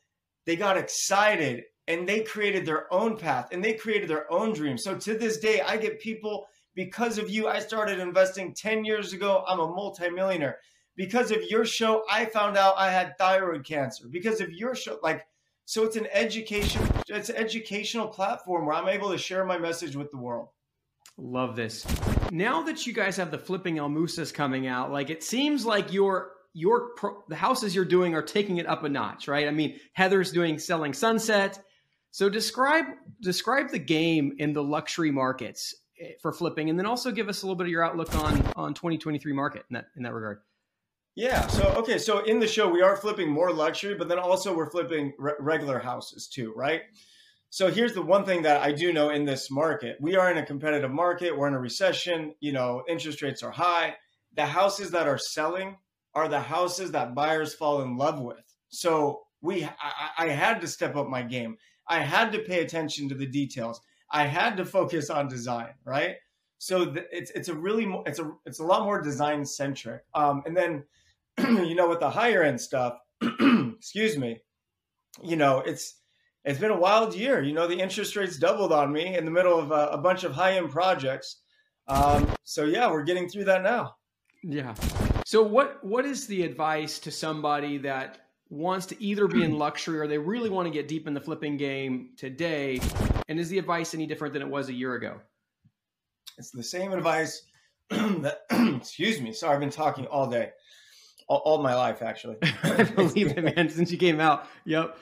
they 0.47 0.57
got 0.57 0.77
excited 0.77 1.65
and 1.87 2.09
they 2.09 2.21
created 2.21 2.65
their 2.65 2.93
own 2.93 3.17
path 3.17 3.49
and 3.53 3.63
they 3.63 3.75
created 3.75 4.09
their 4.09 4.31
own 4.33 4.53
dreams. 4.53 4.83
So 4.83 4.97
to 4.97 5.17
this 5.17 5.39
day, 5.39 5.61
I 5.61 5.77
get 5.77 6.01
people 6.01 6.47
because 6.75 7.19
of 7.19 7.31
you. 7.31 7.49
I 7.49 7.61
started 7.61 7.99
investing 7.99 8.55
10 8.55 8.85
years 8.85 9.13
ago. 9.13 9.45
I'm 9.47 9.61
a 9.61 9.67
multimillionaire. 9.67 10.59
Because 10.97 11.31
of 11.31 11.43
your 11.51 11.65
show, 11.65 12.05
I 12.09 12.25
found 12.27 12.57
out 12.57 12.75
I 12.79 12.91
had 12.91 13.19
thyroid 13.19 13.65
cancer. 13.65 14.07
Because 14.09 14.41
of 14.41 14.53
your 14.53 14.75
show, 14.75 14.99
like, 15.03 15.27
so 15.67 15.83
it's 15.83 15.97
an 15.97 16.07
education, 16.13 16.83
it's 17.09 17.31
an 17.31 17.37
educational 17.37 18.07
platform 18.07 18.67
where 18.67 18.77
I'm 18.77 18.89
able 18.89 19.11
to 19.11 19.19
share 19.19 19.45
my 19.45 19.59
message 19.59 19.97
with 19.97 20.11
the 20.11 20.19
world. 20.19 20.49
Love 21.17 21.57
this. 21.57 21.87
Now 22.31 22.63
that 22.63 22.87
you 22.87 22.93
guys 22.93 23.17
have 23.17 23.31
the 23.31 23.39
flipping 23.39 23.79
El 23.79 23.89
Moussas 23.89 24.33
coming 24.33 24.67
out, 24.67 24.93
like 24.93 25.11
it 25.11 25.23
seems 25.23 25.65
like 25.65 25.93
your 25.93 26.33
your 26.55 26.91
the 27.29 27.37
houses 27.37 27.75
you're 27.75 27.85
doing 27.85 28.15
are 28.15 28.23
taking 28.23 28.59
it 28.59 28.67
up 28.67 28.85
a 28.85 28.89
notch, 28.89 29.29
right? 29.29 29.47
I 29.47 29.51
mean, 29.51 29.79
Heather's 29.93 30.33
doing 30.33 30.59
selling 30.59 30.93
Sunset. 30.93 31.63
So 32.15 32.29
describe 32.29 32.85
describe 33.21 33.73
the 33.73 33.79
game 33.81 34.37
in 34.39 34.53
the 34.53 34.63
luxury 34.63 35.11
markets 35.11 35.75
eh, 36.01 36.13
for 36.23 36.33
flipping, 36.33 36.71
and 36.71 36.79
then 36.79 36.87
also 36.87 37.11
give 37.11 37.29
us 37.29 37.43
a 37.43 37.47
little 37.47 37.57
bit 37.57 37.65
of 37.65 37.73
your 37.73 37.83
outlook 37.83 38.15
on 38.15 38.41
on 38.55 38.73
2023 38.73 39.33
market 39.33 39.65
in 39.69 39.75
that 39.75 39.87
in 39.97 40.05
that 40.05 40.15
regard. 40.15 40.39
Yeah. 41.17 41.45
So 41.49 41.65
okay. 41.77 41.99
So 41.99 42.21
in 42.21 42.39
the 42.39 42.47
show, 42.47 42.71
we 42.71 42.83
are 42.83 42.95
flipping 42.95 43.29
more 43.29 43.53
luxury, 43.53 43.97
but 43.97 44.09
then 44.09 44.21
also 44.21 44.55
we're 44.57 44.71
flipping 44.71 45.13
re- 45.19 45.33
regular 45.41 45.81
houses 45.81 46.29
too, 46.29 46.53
right? 46.55 46.83
So 47.51 47.69
here's 47.69 47.95
the 47.95 48.03
one 48.03 48.25
thing 48.25 48.43
that 48.43 48.63
I 48.63 48.71
do 48.71 48.93
know 48.93 49.11
in 49.11 49.25
this 49.25 49.51
market: 49.51 49.97
we 50.01 50.15
are 50.15 50.31
in 50.31 50.39
a 50.39 50.47
competitive 50.47 50.93
market. 50.93 51.37
We're 51.37 51.49
in 51.49 51.55
a 51.55 51.59
recession. 51.59 52.33
You 52.39 52.53
know, 52.53 52.85
interest 52.89 53.23
rates 53.23 53.43
are 53.43 53.51
high. 53.51 53.97
The 54.37 54.47
houses 54.47 54.93
that 54.93 55.09
are 55.09 55.19
selling 55.19 55.79
are 56.15 56.29
the 56.29 56.39
houses 56.39 56.93
that 56.93 57.17
buyers 57.17 57.55
fall 57.55 57.83
in 57.83 57.97
love 57.97 58.21
with. 58.21 58.45
So 58.69 59.24
we, 59.45 59.65
I, 59.65 60.11
I 60.19 60.29
had 60.29 60.63
to 60.63 60.67
step 60.67 60.97
up 60.97 61.07
my 61.07 61.23
game. 61.23 61.59
I 61.87 62.01
had 62.01 62.33
to 62.33 62.39
pay 62.39 62.63
attention 62.63 63.11
to 63.11 63.15
the 63.15 63.27
details. 63.27 63.81
I 64.11 64.27
had 64.27 64.57
to 64.57 64.65
focus 64.65 65.11
on 65.11 65.29
design, 65.29 65.75
right? 65.85 66.17
So 66.59 66.87
the, 66.87 67.05
it's 67.13 67.31
it's 67.33 67.49
a 67.49 67.55
really 67.55 67.87
it's 68.07 68.19
a 68.19 68.33
it's 68.47 68.61
a 68.61 68.65
lot 68.65 68.85
more 68.85 69.03
design 69.03 69.45
centric. 69.45 70.03
Um, 70.15 70.43
and 70.47 70.57
then 70.57 70.85
you 71.39 71.75
know 71.75 71.89
with 71.89 72.01
the 72.01 72.09
higher 72.09 72.43
end 72.43 72.59
stuff, 72.59 72.95
excuse 73.77 74.17
me, 74.17 74.41
you 75.23 75.37
know 75.37 75.59
it's 75.61 75.97
it's 76.45 76.59
been 76.59 76.71
a 76.71 76.79
wild 76.79 77.15
year. 77.15 77.43
You 77.43 77.53
know 77.53 77.67
the 77.67 77.81
interest 77.81 78.17
rates 78.17 78.39
doubled 78.39 78.73
on 78.73 78.93
me 78.93 79.15
in 79.15 79.27
the 79.27 79.31
middle 79.31 79.59
of 79.59 79.73
a, 79.73 79.89
a 79.93 79.99
bunch 79.99 80.25
of 80.25 80.33
high 80.33 80.57
end 80.57 80.71
projects. 80.71 81.43
Um, 81.87 82.33
so 82.45 82.65
yeah, 82.65 82.91
we're 82.91 83.05
getting 83.05 83.29
through 83.29 83.45
that 83.45 83.63
now. 83.63 83.97
Yeah. 84.43 84.75
So 85.27 85.43
what 85.43 85.85
what 85.85 86.07
is 86.07 86.27
the 86.27 86.45
advice 86.45 86.99
to 87.01 87.11
somebody 87.11 87.79
that 87.79 88.24
wants 88.51 88.87
to 88.87 89.03
either 89.03 89.27
be 89.27 89.43
in 89.43 89.59
luxury 89.59 89.99
or 89.99 90.07
they 90.07 90.19
really 90.19 90.51
want 90.51 90.67
to 90.67 90.71
get 90.71 90.89
deep 90.89 91.07
in 91.07 91.15
the 91.15 91.21
flipping 91.21 91.57
game 91.57 92.11
today? 92.17 92.81
And 93.29 93.39
is 93.39 93.49
the 93.49 93.59
advice 93.59 93.95
any 93.95 94.07
different 94.07 94.35
than 94.35 94.43
it 94.43 94.49
was 94.49 94.69
a 94.69 94.73
year 94.73 94.95
ago? 94.95 95.21
It's 96.39 96.51
the 96.51 96.63
same 96.63 96.93
advice 96.93 97.43
that, 97.91 98.43
excuse 98.77 99.21
me, 99.21 99.33
sorry, 99.33 99.55
I've 99.55 99.61
been 99.61 99.71
talking 99.71 100.07
all 100.07 100.29
day, 100.29 100.51
all, 101.29 101.43
all 101.45 101.63
my 101.63 101.75
life, 101.75 102.03
actually. 102.03 102.37
I 102.63 102.83
believe 102.83 103.37
it, 103.37 103.57
man, 103.57 103.69
since 103.69 103.91
you 103.91 103.99
came 103.99 104.21
out. 104.21 104.47
Yep. 104.65 104.99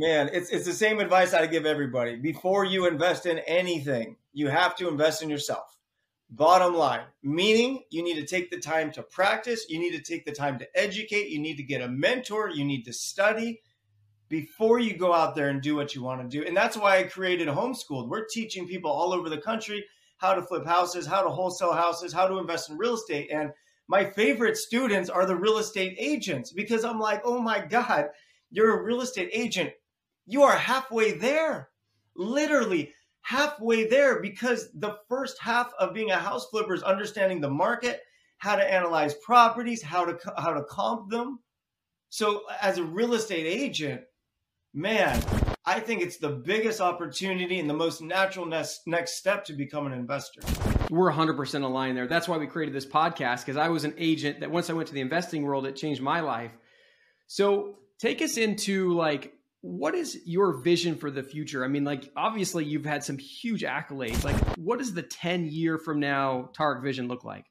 Man, 0.00 0.28
it's, 0.32 0.50
it's 0.50 0.66
the 0.66 0.72
same 0.72 1.00
advice 1.00 1.32
I 1.32 1.46
give 1.46 1.66
everybody. 1.66 2.16
Before 2.16 2.64
you 2.64 2.86
invest 2.86 3.26
in 3.26 3.38
anything, 3.40 4.16
you 4.32 4.48
have 4.48 4.76
to 4.76 4.88
invest 4.88 5.22
in 5.22 5.30
yourself. 5.30 5.75
Bottom 6.28 6.74
line, 6.74 7.04
meaning 7.22 7.84
you 7.90 8.02
need 8.02 8.16
to 8.16 8.26
take 8.26 8.50
the 8.50 8.58
time 8.58 8.90
to 8.92 9.02
practice, 9.02 9.66
you 9.68 9.78
need 9.78 9.92
to 9.92 10.02
take 10.02 10.24
the 10.24 10.32
time 10.32 10.58
to 10.58 10.66
educate, 10.74 11.28
you 11.28 11.38
need 11.38 11.56
to 11.56 11.62
get 11.62 11.80
a 11.80 11.88
mentor, 11.88 12.50
you 12.50 12.64
need 12.64 12.84
to 12.84 12.92
study 12.92 13.60
before 14.28 14.80
you 14.80 14.96
go 14.96 15.12
out 15.12 15.36
there 15.36 15.50
and 15.50 15.62
do 15.62 15.76
what 15.76 15.94
you 15.94 16.02
want 16.02 16.20
to 16.20 16.28
do. 16.28 16.44
And 16.44 16.56
that's 16.56 16.76
why 16.76 16.98
I 16.98 17.04
created 17.04 17.46
Homeschooled. 17.46 18.08
We're 18.08 18.26
teaching 18.26 18.66
people 18.66 18.90
all 18.90 19.12
over 19.12 19.28
the 19.28 19.38
country 19.38 19.84
how 20.18 20.34
to 20.34 20.42
flip 20.42 20.66
houses, 20.66 21.06
how 21.06 21.22
to 21.22 21.30
wholesale 21.30 21.72
houses, 21.72 22.12
how 22.12 22.26
to 22.26 22.38
invest 22.38 22.70
in 22.70 22.76
real 22.76 22.94
estate. 22.94 23.30
And 23.30 23.52
my 23.86 24.04
favorite 24.04 24.56
students 24.56 25.08
are 25.08 25.26
the 25.26 25.36
real 25.36 25.58
estate 25.58 25.94
agents 25.98 26.52
because 26.52 26.84
I'm 26.84 26.98
like, 26.98 27.22
oh 27.24 27.40
my 27.40 27.60
God, 27.60 28.06
you're 28.50 28.80
a 28.80 28.82
real 28.82 29.00
estate 29.00 29.30
agent. 29.32 29.70
You 30.26 30.42
are 30.42 30.56
halfway 30.56 31.12
there. 31.12 31.68
Literally, 32.16 32.94
halfway 33.26 33.88
there 33.88 34.22
because 34.22 34.70
the 34.72 34.96
first 35.08 35.36
half 35.40 35.72
of 35.80 35.92
being 35.92 36.12
a 36.12 36.16
house 36.16 36.46
flipper 36.48 36.74
is 36.74 36.84
understanding 36.84 37.40
the 37.40 37.50
market, 37.50 38.00
how 38.38 38.54
to 38.54 38.72
analyze 38.72 39.14
properties, 39.14 39.82
how 39.82 40.04
to 40.04 40.16
how 40.38 40.52
to 40.52 40.62
comp 40.62 41.10
them. 41.10 41.40
So 42.08 42.42
as 42.62 42.78
a 42.78 42.84
real 42.84 43.14
estate 43.14 43.46
agent, 43.46 44.02
man, 44.72 45.20
I 45.64 45.80
think 45.80 46.02
it's 46.02 46.18
the 46.18 46.28
biggest 46.28 46.80
opportunity 46.80 47.58
and 47.58 47.68
the 47.68 47.74
most 47.74 48.00
natural 48.00 48.46
next, 48.46 48.86
next 48.86 49.16
step 49.16 49.44
to 49.46 49.54
become 49.54 49.88
an 49.88 49.92
investor. 49.92 50.42
We're 50.88 51.10
100% 51.10 51.64
aligned 51.64 51.96
there. 51.96 52.06
That's 52.06 52.28
why 52.28 52.38
we 52.38 52.46
created 52.46 52.72
this 52.72 52.86
podcast 52.86 53.40
because 53.40 53.56
I 53.56 53.68
was 53.68 53.82
an 53.82 53.94
agent 53.98 54.38
that 54.38 54.52
once 54.52 54.70
I 54.70 54.72
went 54.74 54.86
to 54.86 54.94
the 54.94 55.00
investing 55.00 55.42
world, 55.42 55.66
it 55.66 55.74
changed 55.74 56.00
my 56.00 56.20
life. 56.20 56.52
So 57.26 57.74
take 57.98 58.22
us 58.22 58.36
into 58.36 58.94
like 58.94 59.35
what 59.66 59.96
is 59.96 60.20
your 60.24 60.58
vision 60.58 60.94
for 60.94 61.10
the 61.10 61.24
future? 61.24 61.64
I 61.64 61.68
mean, 61.68 61.82
like 61.82 62.10
obviously 62.16 62.64
you've 62.64 62.86
had 62.86 63.02
some 63.02 63.18
huge 63.18 63.62
accolades. 63.62 64.22
Like, 64.22 64.36
what 64.56 64.78
does 64.78 64.94
the 64.94 65.02
10 65.02 65.46
year 65.46 65.76
from 65.76 65.98
now 65.98 66.50
Tarek 66.56 66.82
vision 66.82 67.08
look 67.08 67.24
like? 67.24 67.46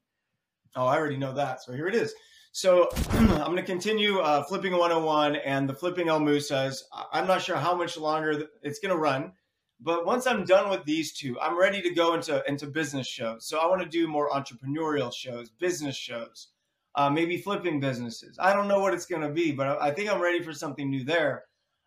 Oh, 0.77 0.85
I 0.85 0.97
already 0.97 1.17
know 1.17 1.33
that. 1.33 1.61
So 1.61 1.73
here 1.73 1.87
it 1.87 1.95
is. 1.95 2.13
So 2.53 2.87
I'm 3.09 3.27
going 3.27 3.57
to 3.57 3.63
continue 3.63 4.19
uh, 4.19 4.43
flipping 4.43 4.71
101 4.71 5.35
and 5.35 5.67
the 5.67 5.73
flipping 5.73 6.07
El 6.07 6.21
Moussas. 6.21 6.83
I'm 7.11 7.27
not 7.27 7.41
sure 7.41 7.57
how 7.57 7.75
much 7.75 7.97
longer 7.97 8.45
it's 8.61 8.79
going 8.79 8.95
to 8.95 8.97
run, 8.97 9.33
but 9.81 10.05
once 10.05 10.25
I'm 10.25 10.45
done 10.45 10.69
with 10.69 10.85
these 10.85 11.11
two, 11.11 11.37
I'm 11.41 11.59
ready 11.59 11.81
to 11.81 11.93
go 11.93 12.13
into 12.13 12.41
into 12.47 12.65
business 12.67 13.07
shows. 13.07 13.45
So 13.45 13.59
I 13.59 13.67
want 13.67 13.81
to 13.81 13.89
do 13.89 14.07
more 14.07 14.29
entrepreneurial 14.29 15.13
shows, 15.13 15.49
business 15.49 15.97
shows, 15.97 16.47
uh, 16.95 17.09
maybe 17.09 17.37
flipping 17.39 17.81
businesses. 17.81 18.37
I 18.39 18.53
don't 18.53 18.69
know 18.69 18.79
what 18.79 18.93
it's 18.93 19.05
going 19.05 19.23
to 19.23 19.31
be, 19.31 19.51
but 19.51 19.81
I 19.81 19.91
think 19.91 20.09
I'm 20.09 20.21
ready 20.21 20.41
for 20.41 20.53
something 20.53 20.89
new 20.89 21.03
there. 21.03 21.43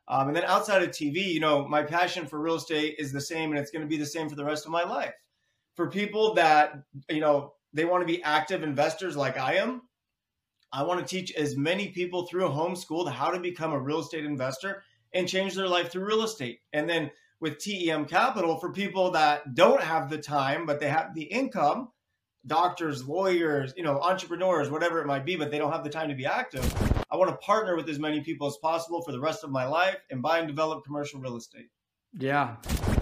Um, 0.09 0.29
and 0.29 0.37
then 0.37 0.45
outside 0.45 0.83
of 0.83 0.89
TV, 0.89 1.33
you 1.33 1.41
know, 1.41 1.69
my 1.69 1.83
passion 1.83 2.27
for 2.27 2.41
real 2.41 2.55
estate 2.55 2.97
is 2.99 3.13
the 3.13 3.21
same 3.21 3.51
and 3.51 3.59
it's 3.59 3.71
going 3.71 3.83
to 3.83 3.89
be 3.89 3.99
the 3.99 4.07
same 4.07 4.29
for 4.29 4.37
the 4.37 4.45
rest 4.45 4.65
of 4.65 4.73
my 4.73 4.83
life. 4.83 5.15
For 5.77 5.91
people 5.91 6.35
that, 6.35 6.83
you 7.11 7.21
know, 7.21 7.53
they 7.75 7.85
want 7.85 8.03
to 8.03 8.07
be 8.07 8.23
active 8.23 8.63
investors 8.63 9.17
like 9.17 9.39
I 9.39 9.57
am, 9.57 9.83
I 10.73 10.83
want 10.83 11.01
to 11.01 11.07
teach 11.07 11.33
as 11.33 11.57
many 11.57 11.89
people 11.89 12.27
through 12.27 12.49
homeschooled 12.49 13.11
how 13.11 13.31
to 13.31 13.39
become 13.39 13.73
a 13.73 13.79
real 13.79 14.01
estate 14.01 14.25
investor 14.25 14.83
and 15.13 15.29
change 15.29 15.55
their 15.55 15.69
life 15.69 15.91
through 15.91 16.07
real 16.07 16.23
estate. 16.23 16.61
And 16.73 16.89
then 16.89 17.11
with 17.41 17.59
TEM 17.59 18.07
Capital, 18.07 18.59
for 18.59 18.73
people 18.73 19.13
that 19.13 19.55
don't 19.55 19.83
have 19.83 20.11
the 20.11 20.19
time, 20.19 20.67
but 20.67 20.81
they 20.81 20.89
have 20.89 21.15
the 21.15 21.23
income, 21.23 21.91
doctors, 22.47 23.07
lawyers, 23.07 23.73
you 23.77 23.83
know, 23.83 24.01
entrepreneurs, 24.01 24.71
whatever 24.71 25.01
it 25.01 25.07
might 25.07 25.25
be, 25.25 25.37
but 25.37 25.51
they 25.51 25.59
don't 25.59 25.73
have 25.73 25.85
the 25.85 25.91
time 25.91 26.09
to 26.09 26.15
be 26.15 26.27
active. 26.27 26.65
I 27.11 27.17
want 27.17 27.31
to 27.31 27.37
partner 27.39 27.77
with 27.77 27.89
as 27.89 27.99
many 27.99 28.21
people 28.21 28.47
as 28.47 28.57
possible 28.59 29.03
for 29.03 29.13
the 29.13 29.21
rest 29.21 29.45
of 29.45 29.51
my 29.51 29.67
life 29.67 29.97
and 30.11 30.23
buy 30.23 30.39
and 30.39 30.49
develop 30.49 30.85
commercial 30.85 31.21
real 31.21 31.37
estate. 31.37 31.69
Yeah. 32.13 32.57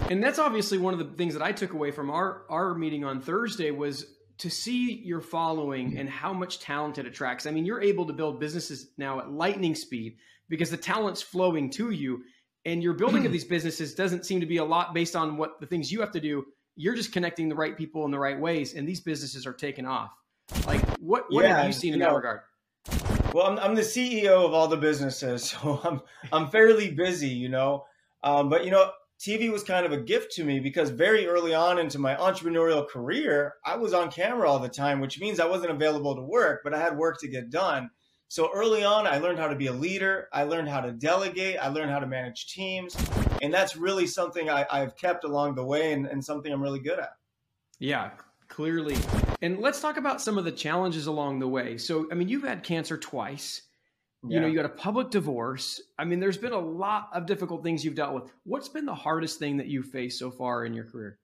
And 0.09 0.23
that's 0.23 0.39
obviously 0.39 0.77
one 0.77 0.93
of 0.93 0.99
the 0.99 1.15
things 1.15 1.33
that 1.33 1.43
I 1.43 1.51
took 1.51 1.73
away 1.73 1.91
from 1.91 2.09
our 2.09 2.45
our 2.49 2.73
meeting 2.75 3.03
on 3.03 3.21
Thursday 3.21 3.71
was 3.71 4.05
to 4.39 4.49
see 4.49 5.01
your 5.03 5.21
following 5.21 5.97
and 5.97 6.09
how 6.09 6.31
much 6.31 6.59
talent 6.59 6.97
it 6.97 7.05
attracts. 7.05 7.45
I 7.45 7.51
mean, 7.51 7.65
you're 7.65 7.81
able 7.81 8.05
to 8.05 8.13
build 8.13 8.39
businesses 8.39 8.91
now 8.97 9.19
at 9.19 9.31
lightning 9.31 9.75
speed 9.75 10.17
because 10.47 10.69
the 10.69 10.77
talent's 10.77 11.21
flowing 11.21 11.69
to 11.71 11.91
you 11.91 12.23
and 12.65 12.83
your 12.83 12.93
building 12.93 13.25
of 13.25 13.31
these 13.33 13.45
businesses 13.45 13.95
doesn't 13.95 14.25
seem 14.25 14.41
to 14.41 14.45
be 14.45 14.57
a 14.57 14.63
lot 14.63 14.93
based 14.93 15.15
on 15.15 15.37
what 15.37 15.59
the 15.59 15.65
things 15.65 15.91
you 15.91 16.01
have 16.01 16.11
to 16.11 16.19
do. 16.19 16.45
You're 16.75 16.95
just 16.95 17.11
connecting 17.11 17.49
the 17.49 17.55
right 17.55 17.75
people 17.75 18.05
in 18.05 18.11
the 18.11 18.19
right 18.19 18.39
ways, 18.39 18.75
and 18.75 18.87
these 18.87 19.01
businesses 19.01 19.47
are 19.47 19.53
taking 19.53 19.87
off. 19.87 20.11
Like, 20.67 20.81
what 20.99 21.25
what 21.29 21.43
yeah, 21.43 21.57
have 21.57 21.65
you 21.65 21.73
seen 21.73 21.93
in 21.93 21.99
that 21.99 22.13
regard? 22.13 22.41
Well, 23.33 23.45
I'm, 23.45 23.59
I'm 23.59 23.75
the 23.75 23.81
CEO 23.81 24.45
of 24.45 24.53
all 24.53 24.67
the 24.67 24.77
businesses, 24.77 25.43
so 25.49 25.79
I'm 25.83 26.01
I'm 26.31 26.49
fairly 26.49 26.91
busy, 26.91 27.29
you 27.29 27.49
know. 27.49 27.85
Um, 28.23 28.49
but 28.49 28.65
you 28.65 28.71
know, 28.71 28.91
TV 29.19 29.51
was 29.51 29.63
kind 29.63 29.85
of 29.85 29.91
a 29.91 29.97
gift 29.97 30.31
to 30.33 30.43
me 30.43 30.59
because 30.59 30.89
very 30.89 31.27
early 31.27 31.53
on 31.53 31.79
into 31.79 31.99
my 31.99 32.15
entrepreneurial 32.15 32.87
career, 32.87 33.55
I 33.65 33.75
was 33.75 33.93
on 33.93 34.11
camera 34.11 34.49
all 34.49 34.59
the 34.59 34.69
time, 34.69 34.99
which 34.99 35.19
means 35.19 35.39
I 35.39 35.47
wasn't 35.47 35.71
available 35.71 36.15
to 36.15 36.21
work, 36.21 36.61
but 36.63 36.73
I 36.73 36.79
had 36.79 36.97
work 36.97 37.19
to 37.21 37.27
get 37.27 37.49
done. 37.49 37.89
So 38.29 38.49
early 38.53 38.83
on, 38.83 39.07
I 39.07 39.19
learned 39.19 39.39
how 39.39 39.47
to 39.47 39.55
be 39.55 39.67
a 39.67 39.73
leader. 39.73 40.27
I 40.33 40.43
learned 40.43 40.67
how 40.67 40.81
to 40.81 40.91
delegate. 40.91 41.57
I 41.61 41.69
learned 41.69 41.91
how 41.91 41.99
to 41.99 42.07
manage 42.07 42.47
teams. 42.47 42.95
And 43.41 43.53
that's 43.53 43.77
really 43.77 44.05
something 44.05 44.49
I, 44.49 44.65
have 44.69 44.97
kept 44.97 45.23
along 45.23 45.55
the 45.55 45.63
way 45.63 45.93
and, 45.93 46.05
and 46.05 46.23
something 46.23 46.51
I'm 46.51 46.61
really 46.61 46.81
good 46.81 46.99
at. 46.99 47.11
Yeah, 47.79 48.11
clearly. 48.49 48.97
And 49.41 49.59
let's 49.59 49.81
talk 49.81 49.97
about 49.97 50.21
some 50.21 50.37
of 50.37 50.45
the 50.45 50.51
challenges 50.51 51.07
along 51.07 51.39
the 51.39 51.47
way. 51.47 51.77
So, 51.77 52.07
I 52.11 52.15
mean, 52.15 52.27
you've 52.29 52.43
had 52.43 52.63
cancer 52.63 52.97
twice. 52.97 53.61
You 54.23 54.41
know, 54.41 54.47
you 54.47 54.55
got 54.55 54.65
a 54.65 54.69
public 54.69 55.09
divorce. 55.09 55.79
I 55.97 56.03
mean, 56.03 56.19
there's 56.19 56.37
been 56.37 56.51
a 56.51 56.59
lot 56.59 57.09
of 57.13 57.27
difficult 57.27 57.63
things 57.63 57.85
you've 57.85 57.95
dealt 57.95 58.13
with. 58.13 58.23
What's 58.43 58.67
been 58.67 58.85
the 58.85 58.95
hardest 58.95 59.39
thing 59.39 59.57
that 59.57 59.67
you've 59.67 59.85
faced 59.85 60.19
so 60.19 60.31
far 60.31 60.65
in 60.65 60.73
your 60.73 60.83
career? 60.85 61.17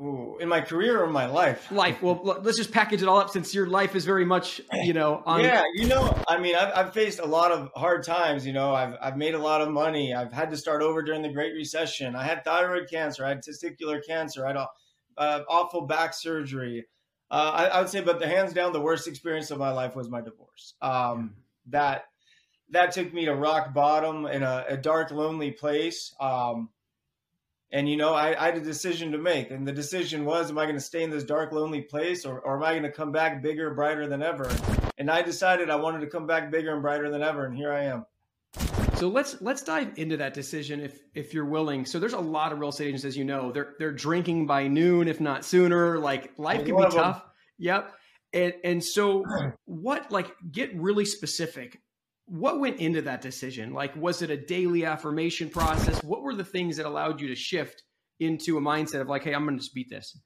Ooh, 0.00 0.38
in 0.40 0.48
my 0.48 0.60
career 0.60 1.02
or 1.02 1.08
my 1.08 1.26
life? 1.26 1.70
Life. 1.70 2.00
Well, 2.00 2.40
let's 2.42 2.56
just 2.56 2.72
package 2.72 3.02
it 3.02 3.08
all 3.08 3.18
up 3.18 3.30
since 3.30 3.54
your 3.54 3.66
life 3.66 3.94
is 3.94 4.04
very 4.04 4.24
much, 4.24 4.60
you 4.72 4.94
know, 4.94 5.22
on. 5.26 5.42
Yeah, 5.42 5.62
you 5.74 5.86
know, 5.86 6.16
I 6.26 6.38
mean, 6.38 6.56
I've, 6.56 6.72
I've 6.74 6.92
faced 6.94 7.18
a 7.18 7.26
lot 7.26 7.52
of 7.52 7.70
hard 7.76 8.02
times. 8.02 8.46
You 8.46 8.52
know, 8.52 8.74
I've 8.74 8.96
I've 9.00 9.16
made 9.16 9.34
a 9.34 9.38
lot 9.38 9.60
of 9.60 9.68
money. 9.68 10.14
I've 10.14 10.32
had 10.32 10.50
to 10.50 10.56
start 10.56 10.82
over 10.82 11.02
during 11.02 11.22
the 11.22 11.28
Great 11.28 11.52
Recession. 11.54 12.16
I 12.16 12.24
had 12.24 12.44
thyroid 12.44 12.88
cancer. 12.90 13.24
I 13.24 13.30
had 13.30 13.42
testicular 13.44 14.00
cancer. 14.04 14.44
I 14.44 14.48
had 14.48 14.56
uh, 15.18 15.40
awful 15.48 15.82
back 15.82 16.14
surgery. 16.14 16.86
Uh, 17.32 17.50
I, 17.54 17.64
I, 17.68 17.80
would 17.80 17.88
say, 17.88 18.02
but 18.02 18.20
the 18.20 18.28
hands 18.28 18.52
down, 18.52 18.74
the 18.74 18.80
worst 18.80 19.08
experience 19.08 19.50
of 19.50 19.58
my 19.58 19.72
life 19.72 19.96
was 19.96 20.10
my 20.10 20.20
divorce. 20.20 20.74
Um, 20.82 21.36
that 21.70 22.04
that 22.72 22.92
took 22.92 23.12
me 23.14 23.24
to 23.24 23.34
rock 23.34 23.72
bottom 23.72 24.26
in 24.26 24.42
a, 24.42 24.66
a 24.68 24.76
dark, 24.76 25.10
lonely 25.10 25.50
place. 25.50 26.14
Um, 26.20 26.68
and 27.70 27.88
you 27.88 27.96
know, 27.96 28.12
I, 28.12 28.38
I, 28.38 28.46
had 28.46 28.58
a 28.58 28.60
decision 28.60 29.12
to 29.12 29.18
make, 29.18 29.50
and 29.50 29.66
the 29.66 29.72
decision 29.72 30.26
was: 30.26 30.50
Am 30.50 30.58
I 30.58 30.64
going 30.64 30.76
to 30.76 30.80
stay 30.80 31.02
in 31.02 31.08
this 31.08 31.24
dark, 31.24 31.52
lonely 31.52 31.80
place, 31.80 32.26
or, 32.26 32.38
or 32.38 32.56
am 32.58 32.64
I 32.64 32.72
going 32.72 32.82
to 32.82 32.92
come 32.92 33.12
back 33.12 33.42
bigger, 33.42 33.72
brighter 33.72 34.06
than 34.06 34.22
ever? 34.22 34.50
And 34.98 35.10
I 35.10 35.22
decided 35.22 35.70
I 35.70 35.76
wanted 35.76 36.00
to 36.00 36.08
come 36.08 36.26
back 36.26 36.50
bigger 36.50 36.74
and 36.74 36.82
brighter 36.82 37.10
than 37.10 37.22
ever, 37.22 37.46
and 37.46 37.56
here 37.56 37.72
I 37.72 37.84
am. 37.84 38.04
So 39.02 39.08
let's 39.08 39.42
let's 39.42 39.62
dive 39.62 39.94
into 39.96 40.16
that 40.18 40.32
decision 40.32 40.78
if 40.78 41.00
if 41.12 41.34
you're 41.34 41.44
willing. 41.44 41.84
So 41.86 41.98
there's 41.98 42.12
a 42.12 42.20
lot 42.20 42.52
of 42.52 42.60
real 42.60 42.68
estate 42.68 42.86
agents, 42.86 43.04
as 43.04 43.16
you 43.16 43.24
know, 43.24 43.50
they're 43.50 43.74
they're 43.80 43.90
drinking 43.90 44.46
by 44.46 44.68
noon, 44.68 45.08
if 45.08 45.20
not 45.20 45.44
sooner. 45.44 45.98
Like 45.98 46.30
life 46.38 46.64
can 46.64 46.76
be 46.76 46.82
tough. 46.88 47.20
Yep. 47.58 47.92
And 48.32 48.54
and 48.62 48.84
so 48.84 49.24
what 49.64 50.12
like 50.12 50.30
get 50.52 50.72
really 50.76 51.04
specific 51.04 51.80
what 52.26 52.60
went 52.60 52.78
into 52.78 53.02
that 53.02 53.22
decision? 53.22 53.72
Like, 53.72 53.96
was 53.96 54.22
it 54.22 54.30
a 54.30 54.36
daily 54.36 54.84
affirmation 54.84 55.50
process? 55.50 56.00
What 56.04 56.22
were 56.22 56.36
the 56.36 56.44
things 56.44 56.76
that 56.76 56.86
allowed 56.86 57.20
you 57.20 57.26
to 57.26 57.34
shift 57.34 57.82
into 58.20 58.56
a 58.56 58.60
mindset 58.60 59.00
of 59.00 59.08
like, 59.08 59.24
hey, 59.24 59.34
I'm 59.34 59.42
going 59.44 59.56
to 59.56 59.60
just 59.60 59.74
beat 59.74 59.90
this? 59.90 60.16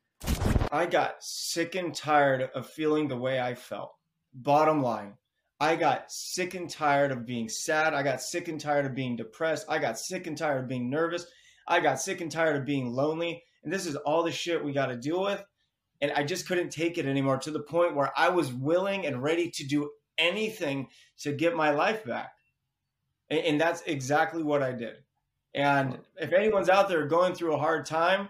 I 0.70 0.84
got 0.84 1.14
sick 1.20 1.76
and 1.76 1.94
tired 1.94 2.50
of 2.54 2.68
feeling 2.68 3.08
the 3.08 3.16
way 3.16 3.40
I 3.40 3.54
felt. 3.54 3.94
Bottom 4.34 4.82
line, 4.82 5.14
I 5.58 5.76
got 5.76 6.12
sick 6.12 6.54
and 6.54 6.68
tired 6.68 7.12
of 7.12 7.24
being 7.24 7.48
sad. 7.48 7.94
I 7.94 8.02
got 8.02 8.20
sick 8.20 8.48
and 8.48 8.60
tired 8.60 8.84
of 8.84 8.94
being 8.94 9.16
depressed. 9.16 9.66
I 9.68 9.78
got 9.78 9.98
sick 9.98 10.26
and 10.26 10.36
tired 10.36 10.62
of 10.62 10.68
being 10.68 10.90
nervous. 10.90 11.26
I 11.66 11.80
got 11.80 12.00
sick 12.00 12.20
and 12.20 12.30
tired 12.30 12.56
of 12.56 12.66
being 12.66 12.92
lonely. 12.92 13.42
And 13.64 13.72
this 13.72 13.86
is 13.86 13.96
all 13.96 14.22
the 14.22 14.32
shit 14.32 14.62
we 14.62 14.72
got 14.72 14.86
to 14.86 14.96
deal 14.96 15.22
with. 15.22 15.42
And 16.00 16.12
I 16.12 16.24
just 16.24 16.46
couldn't 16.46 16.70
take 16.70 16.98
it 16.98 17.06
anymore 17.06 17.38
to 17.38 17.50
the 17.50 17.60
point 17.60 17.96
where 17.96 18.12
I 18.16 18.28
was 18.28 18.52
willing 18.52 19.06
and 19.06 19.22
ready 19.22 19.50
to 19.52 19.64
do 19.64 19.90
anything 20.18 20.88
to 21.20 21.32
get 21.32 21.56
my 21.56 21.70
life 21.70 22.04
back. 22.04 22.32
And, 23.30 23.40
and 23.40 23.60
that's 23.60 23.82
exactly 23.86 24.42
what 24.42 24.62
I 24.62 24.72
did. 24.72 24.96
And 25.54 25.98
if 26.20 26.34
anyone's 26.34 26.68
out 26.68 26.88
there 26.88 27.06
going 27.06 27.34
through 27.34 27.54
a 27.54 27.58
hard 27.58 27.86
time, 27.86 28.28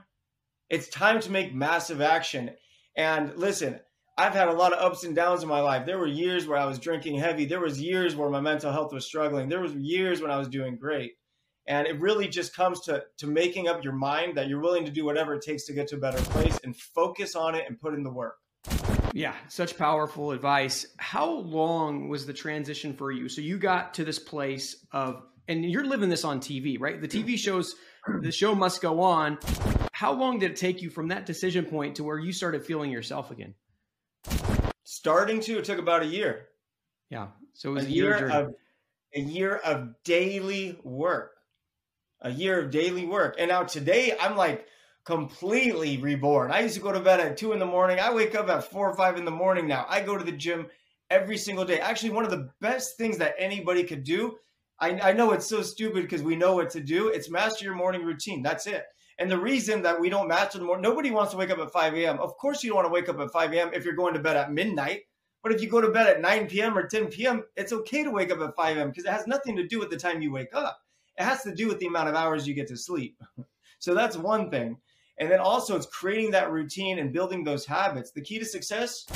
it's 0.70 0.88
time 0.88 1.20
to 1.20 1.30
make 1.30 1.52
massive 1.52 2.00
action. 2.00 2.52
And 2.96 3.36
listen, 3.36 3.80
I've 4.18 4.32
had 4.32 4.48
a 4.48 4.52
lot 4.52 4.72
of 4.72 4.82
ups 4.82 5.04
and 5.04 5.14
downs 5.14 5.42
in 5.42 5.48
my 5.48 5.60
life. 5.60 5.84
There 5.84 5.98
were 5.98 6.06
years 6.06 6.46
where 6.46 6.58
I 6.58 6.64
was 6.64 6.78
drinking 6.78 7.18
heavy. 7.18 7.44
There 7.44 7.60
was 7.60 7.78
years 7.78 8.16
where 8.16 8.30
my 8.30 8.40
mental 8.40 8.72
health 8.72 8.92
was 8.92 9.04
struggling. 9.04 9.50
There 9.50 9.60
was 9.60 9.74
years 9.74 10.22
when 10.22 10.30
I 10.30 10.38
was 10.38 10.48
doing 10.48 10.76
great. 10.76 11.12
And 11.68 11.86
it 11.86 12.00
really 12.00 12.26
just 12.26 12.56
comes 12.56 12.80
to 12.82 13.04
to 13.18 13.26
making 13.26 13.68
up 13.68 13.84
your 13.84 13.92
mind 13.92 14.36
that 14.38 14.48
you're 14.48 14.60
willing 14.60 14.86
to 14.86 14.90
do 14.90 15.04
whatever 15.04 15.34
it 15.34 15.42
takes 15.42 15.64
to 15.66 15.74
get 15.74 15.88
to 15.88 15.96
a 15.96 15.98
better 15.98 16.22
place 16.30 16.58
and 16.64 16.74
focus 16.74 17.34
on 17.34 17.54
it 17.54 17.64
and 17.68 17.78
put 17.78 17.92
in 17.92 18.04
the 18.04 18.10
work. 18.10 18.36
Yeah, 19.12 19.34
such 19.48 19.76
powerful 19.76 20.30
advice. 20.30 20.86
How 20.96 21.30
long 21.30 22.08
was 22.08 22.24
the 22.24 22.32
transition 22.32 22.94
for 22.94 23.10
you? 23.10 23.28
So 23.28 23.42
you 23.42 23.58
got 23.58 23.94
to 23.94 24.04
this 24.04 24.18
place 24.18 24.76
of, 24.92 25.22
and 25.48 25.64
you're 25.64 25.86
living 25.86 26.08
this 26.08 26.24
on 26.24 26.40
TV, 26.40 26.78
right? 26.80 27.00
The 27.00 27.08
TV 27.08 27.36
shows, 27.36 27.74
the 28.20 28.32
show 28.32 28.54
must 28.54 28.80
go 28.80 29.00
on. 29.00 29.38
How 29.92 30.12
long 30.12 30.38
did 30.38 30.52
it 30.52 30.56
take 30.56 30.80
you 30.80 30.90
from 30.90 31.08
that 31.08 31.26
decision 31.26 31.64
point 31.64 31.96
to 31.96 32.04
where 32.04 32.18
you 32.18 32.32
started 32.32 32.64
feeling 32.64 32.90
yourself 32.90 33.30
again? 33.30 33.54
Starting 34.84 35.40
to, 35.40 35.58
it 35.58 35.64
took 35.64 35.78
about 35.78 36.02
a 36.02 36.06
year. 36.06 36.48
Yeah. 37.10 37.28
So 37.54 37.70
it 37.70 37.74
was 37.74 37.84
a, 37.84 37.88
a 37.88 37.90
year, 37.90 38.18
year 38.18 38.28
of 38.30 38.54
a 39.14 39.20
year 39.20 39.56
of 39.56 39.94
daily 40.04 40.78
work. 40.82 41.32
A 42.20 42.30
year 42.30 42.60
of 42.60 42.70
daily 42.70 43.06
work. 43.06 43.36
And 43.38 43.48
now 43.50 43.62
today 43.62 44.16
I'm 44.20 44.36
like, 44.36 44.66
completely 45.06 45.98
reborn. 45.98 46.50
I 46.50 46.60
used 46.60 46.74
to 46.74 46.80
go 46.80 46.92
to 46.92 47.00
bed 47.00 47.20
at 47.20 47.36
two 47.36 47.52
in 47.52 47.60
the 47.60 47.66
morning. 47.66 48.00
I 48.00 48.12
wake 48.12 48.34
up 48.34 48.48
at 48.48 48.70
four 48.70 48.90
or 48.90 48.96
five 48.96 49.16
in 49.16 49.24
the 49.24 49.30
morning 49.30 49.68
now. 49.68 49.86
I 49.88 50.00
go 50.00 50.18
to 50.18 50.24
the 50.24 50.32
gym 50.32 50.66
every 51.08 51.38
single 51.38 51.64
day. 51.64 51.78
Actually, 51.78 52.10
one 52.10 52.24
of 52.24 52.30
the 52.32 52.50
best 52.60 52.98
things 52.98 53.18
that 53.18 53.36
anybody 53.38 53.84
could 53.84 54.02
do. 54.02 54.36
I, 54.80 54.98
I 55.00 55.12
know 55.12 55.30
it's 55.30 55.46
so 55.46 55.62
stupid 55.62 56.02
because 56.02 56.22
we 56.22 56.36
know 56.36 56.56
what 56.56 56.70
to 56.70 56.80
do. 56.80 57.08
It's 57.08 57.30
master 57.30 57.64
your 57.64 57.76
morning 57.76 58.02
routine. 58.02 58.42
That's 58.42 58.66
it. 58.66 58.84
And 59.18 59.30
the 59.30 59.38
reason 59.38 59.82
that 59.82 59.98
we 59.98 60.10
don't 60.10 60.28
master 60.28 60.58
the 60.58 60.64
morning, 60.64 60.82
nobody 60.82 61.10
wants 61.10 61.32
to 61.32 61.38
wake 61.38 61.50
up 61.50 61.58
at 61.58 61.72
5 61.72 61.94
a.m. 61.94 62.18
Of 62.18 62.36
course, 62.36 62.62
you 62.62 62.70
don't 62.70 62.76
want 62.76 62.86
to 62.86 62.92
wake 62.92 63.08
up 63.08 63.18
at 63.18 63.32
5 63.32 63.52
a.m. 63.52 63.70
if 63.72 63.84
you're 63.84 63.94
going 63.94 64.14
to 64.14 64.20
bed 64.20 64.36
at 64.36 64.52
midnight. 64.52 65.02
But 65.42 65.52
if 65.52 65.62
you 65.62 65.68
go 65.68 65.80
to 65.80 65.90
bed 65.90 66.08
at 66.08 66.20
9 66.20 66.48
p.m. 66.48 66.76
or 66.76 66.86
10 66.86 67.06
p.m., 67.06 67.44
it's 67.56 67.72
okay 67.72 68.02
to 68.02 68.10
wake 68.10 68.30
up 68.30 68.40
at 68.40 68.54
5 68.54 68.76
a.m. 68.76 68.88
because 68.90 69.04
it 69.04 69.12
has 69.12 69.26
nothing 69.26 69.56
to 69.56 69.66
do 69.66 69.78
with 69.78 69.90
the 69.90 69.96
time 69.96 70.20
you 70.20 70.32
wake 70.32 70.54
up. 70.54 70.80
It 71.18 71.22
has 71.22 71.42
to 71.44 71.54
do 71.54 71.66
with 71.68 71.78
the 71.78 71.86
amount 71.86 72.08
of 72.08 72.14
hours 72.14 72.46
you 72.46 72.52
get 72.52 72.68
to 72.68 72.76
sleep. 72.76 73.22
so 73.78 73.94
that's 73.94 74.16
one 74.16 74.50
thing. 74.50 74.76
And 75.18 75.30
then 75.30 75.40
also 75.40 75.76
it's 75.76 75.86
creating 75.86 76.30
that 76.32 76.50
routine 76.50 76.98
and 76.98 77.12
building 77.12 77.42
those 77.42 77.64
habits. 77.64 78.10
The 78.10 78.20
key 78.20 78.38
to 78.38 78.44
success, 78.44 79.06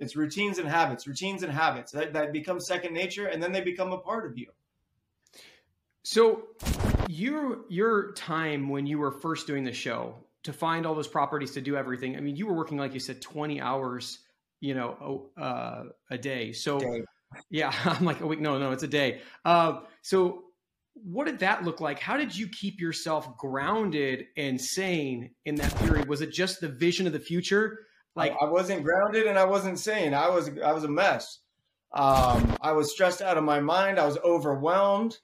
it's 0.00 0.14
routines 0.14 0.58
and 0.58 0.68
habits, 0.68 1.06
routines 1.08 1.42
and 1.42 1.52
habits 1.52 1.90
that, 1.92 2.12
that 2.12 2.32
become 2.32 2.60
second 2.60 2.94
nature 2.94 3.26
and 3.26 3.42
then 3.42 3.50
they 3.50 3.60
become 3.60 3.92
a 3.92 3.98
part 3.98 4.30
of 4.30 4.38
you. 4.38 4.46
So 6.04 6.42
your 7.08 7.60
your 7.68 8.12
time 8.12 8.68
when 8.68 8.86
you 8.86 8.98
were 8.98 9.10
first 9.10 9.46
doing 9.46 9.64
the 9.64 9.72
show 9.72 10.14
to 10.44 10.52
find 10.52 10.86
all 10.86 10.94
those 10.94 11.08
properties 11.08 11.52
to 11.52 11.60
do 11.60 11.76
everything. 11.76 12.16
I 12.16 12.20
mean, 12.20 12.36
you 12.36 12.46
were 12.46 12.54
working 12.54 12.78
like 12.78 12.94
you 12.94 13.00
said 13.00 13.20
20 13.20 13.60
hours, 13.60 14.20
you 14.60 14.74
know, 14.74 15.30
uh, 15.36 15.84
a 16.10 16.18
day. 16.18 16.52
So 16.52 16.78
day. 16.78 17.02
yeah, 17.50 17.72
I'm 17.84 18.04
like 18.04 18.20
a 18.20 18.26
week. 18.26 18.40
No, 18.40 18.58
no, 18.58 18.70
it's 18.70 18.82
a 18.82 18.88
day. 18.88 19.20
Uh, 19.44 19.80
so 20.02 20.44
what 20.94 21.26
did 21.26 21.38
that 21.40 21.64
look 21.64 21.80
like? 21.80 21.98
How 21.98 22.16
did 22.16 22.36
you 22.36 22.48
keep 22.48 22.80
yourself 22.80 23.36
grounded 23.36 24.26
and 24.36 24.60
sane 24.60 25.30
in 25.44 25.54
that 25.56 25.74
period? 25.76 26.08
Was 26.08 26.20
it 26.20 26.32
just 26.32 26.60
the 26.60 26.68
vision 26.68 27.06
of 27.06 27.12
the 27.12 27.20
future? 27.20 27.80
Like 28.14 28.34
I 28.40 28.46
wasn't 28.46 28.82
grounded 28.82 29.26
and 29.26 29.38
I 29.38 29.44
wasn't 29.44 29.78
sane. 29.78 30.12
I 30.12 30.28
was 30.28 30.50
I 30.64 30.72
was 30.72 30.84
a 30.84 30.88
mess. 30.88 31.40
Um, 31.92 32.56
I 32.60 32.72
was 32.72 32.92
stressed 32.92 33.22
out 33.22 33.38
of 33.38 33.44
my 33.44 33.60
mind. 33.60 33.98
I 33.98 34.06
was 34.06 34.18
overwhelmed. 34.18 35.16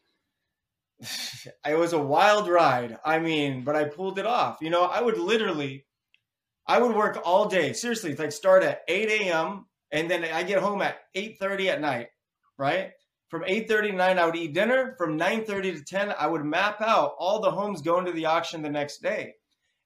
it 1.66 1.78
was 1.78 1.92
a 1.92 1.98
wild 1.98 2.48
ride. 2.48 2.98
I 3.04 3.18
mean, 3.18 3.64
but 3.64 3.76
I 3.76 3.84
pulled 3.84 4.18
it 4.18 4.26
off. 4.26 4.58
You 4.60 4.70
know, 4.70 4.84
I 4.84 5.00
would 5.00 5.18
literally, 5.18 5.86
I 6.66 6.78
would 6.78 6.94
work 6.94 7.20
all 7.24 7.48
day. 7.48 7.72
Seriously, 7.72 8.14
like 8.14 8.32
start 8.32 8.62
at 8.62 8.82
8 8.88 9.08
a.m. 9.22 9.66
and 9.92 10.10
then 10.10 10.24
I 10.24 10.42
get 10.42 10.62
home 10.62 10.82
at 10.82 10.98
8:30 11.14 11.68
at 11.68 11.80
night, 11.80 12.08
right? 12.58 12.92
From 13.28 13.42
8:30 13.44 13.90
to 13.90 13.92
9, 13.92 14.18
I 14.18 14.26
would 14.26 14.36
eat 14.36 14.54
dinner. 14.54 14.94
From 14.96 15.18
9:30 15.18 15.78
to 15.78 15.84
10, 15.84 16.14
I 16.18 16.26
would 16.26 16.44
map 16.44 16.80
out 16.80 17.14
all 17.18 17.40
the 17.40 17.50
homes 17.50 17.82
going 17.82 18.04
to 18.06 18.12
the 18.12 18.26
auction 18.26 18.62
the 18.62 18.70
next 18.70 19.02
day. 19.02 19.34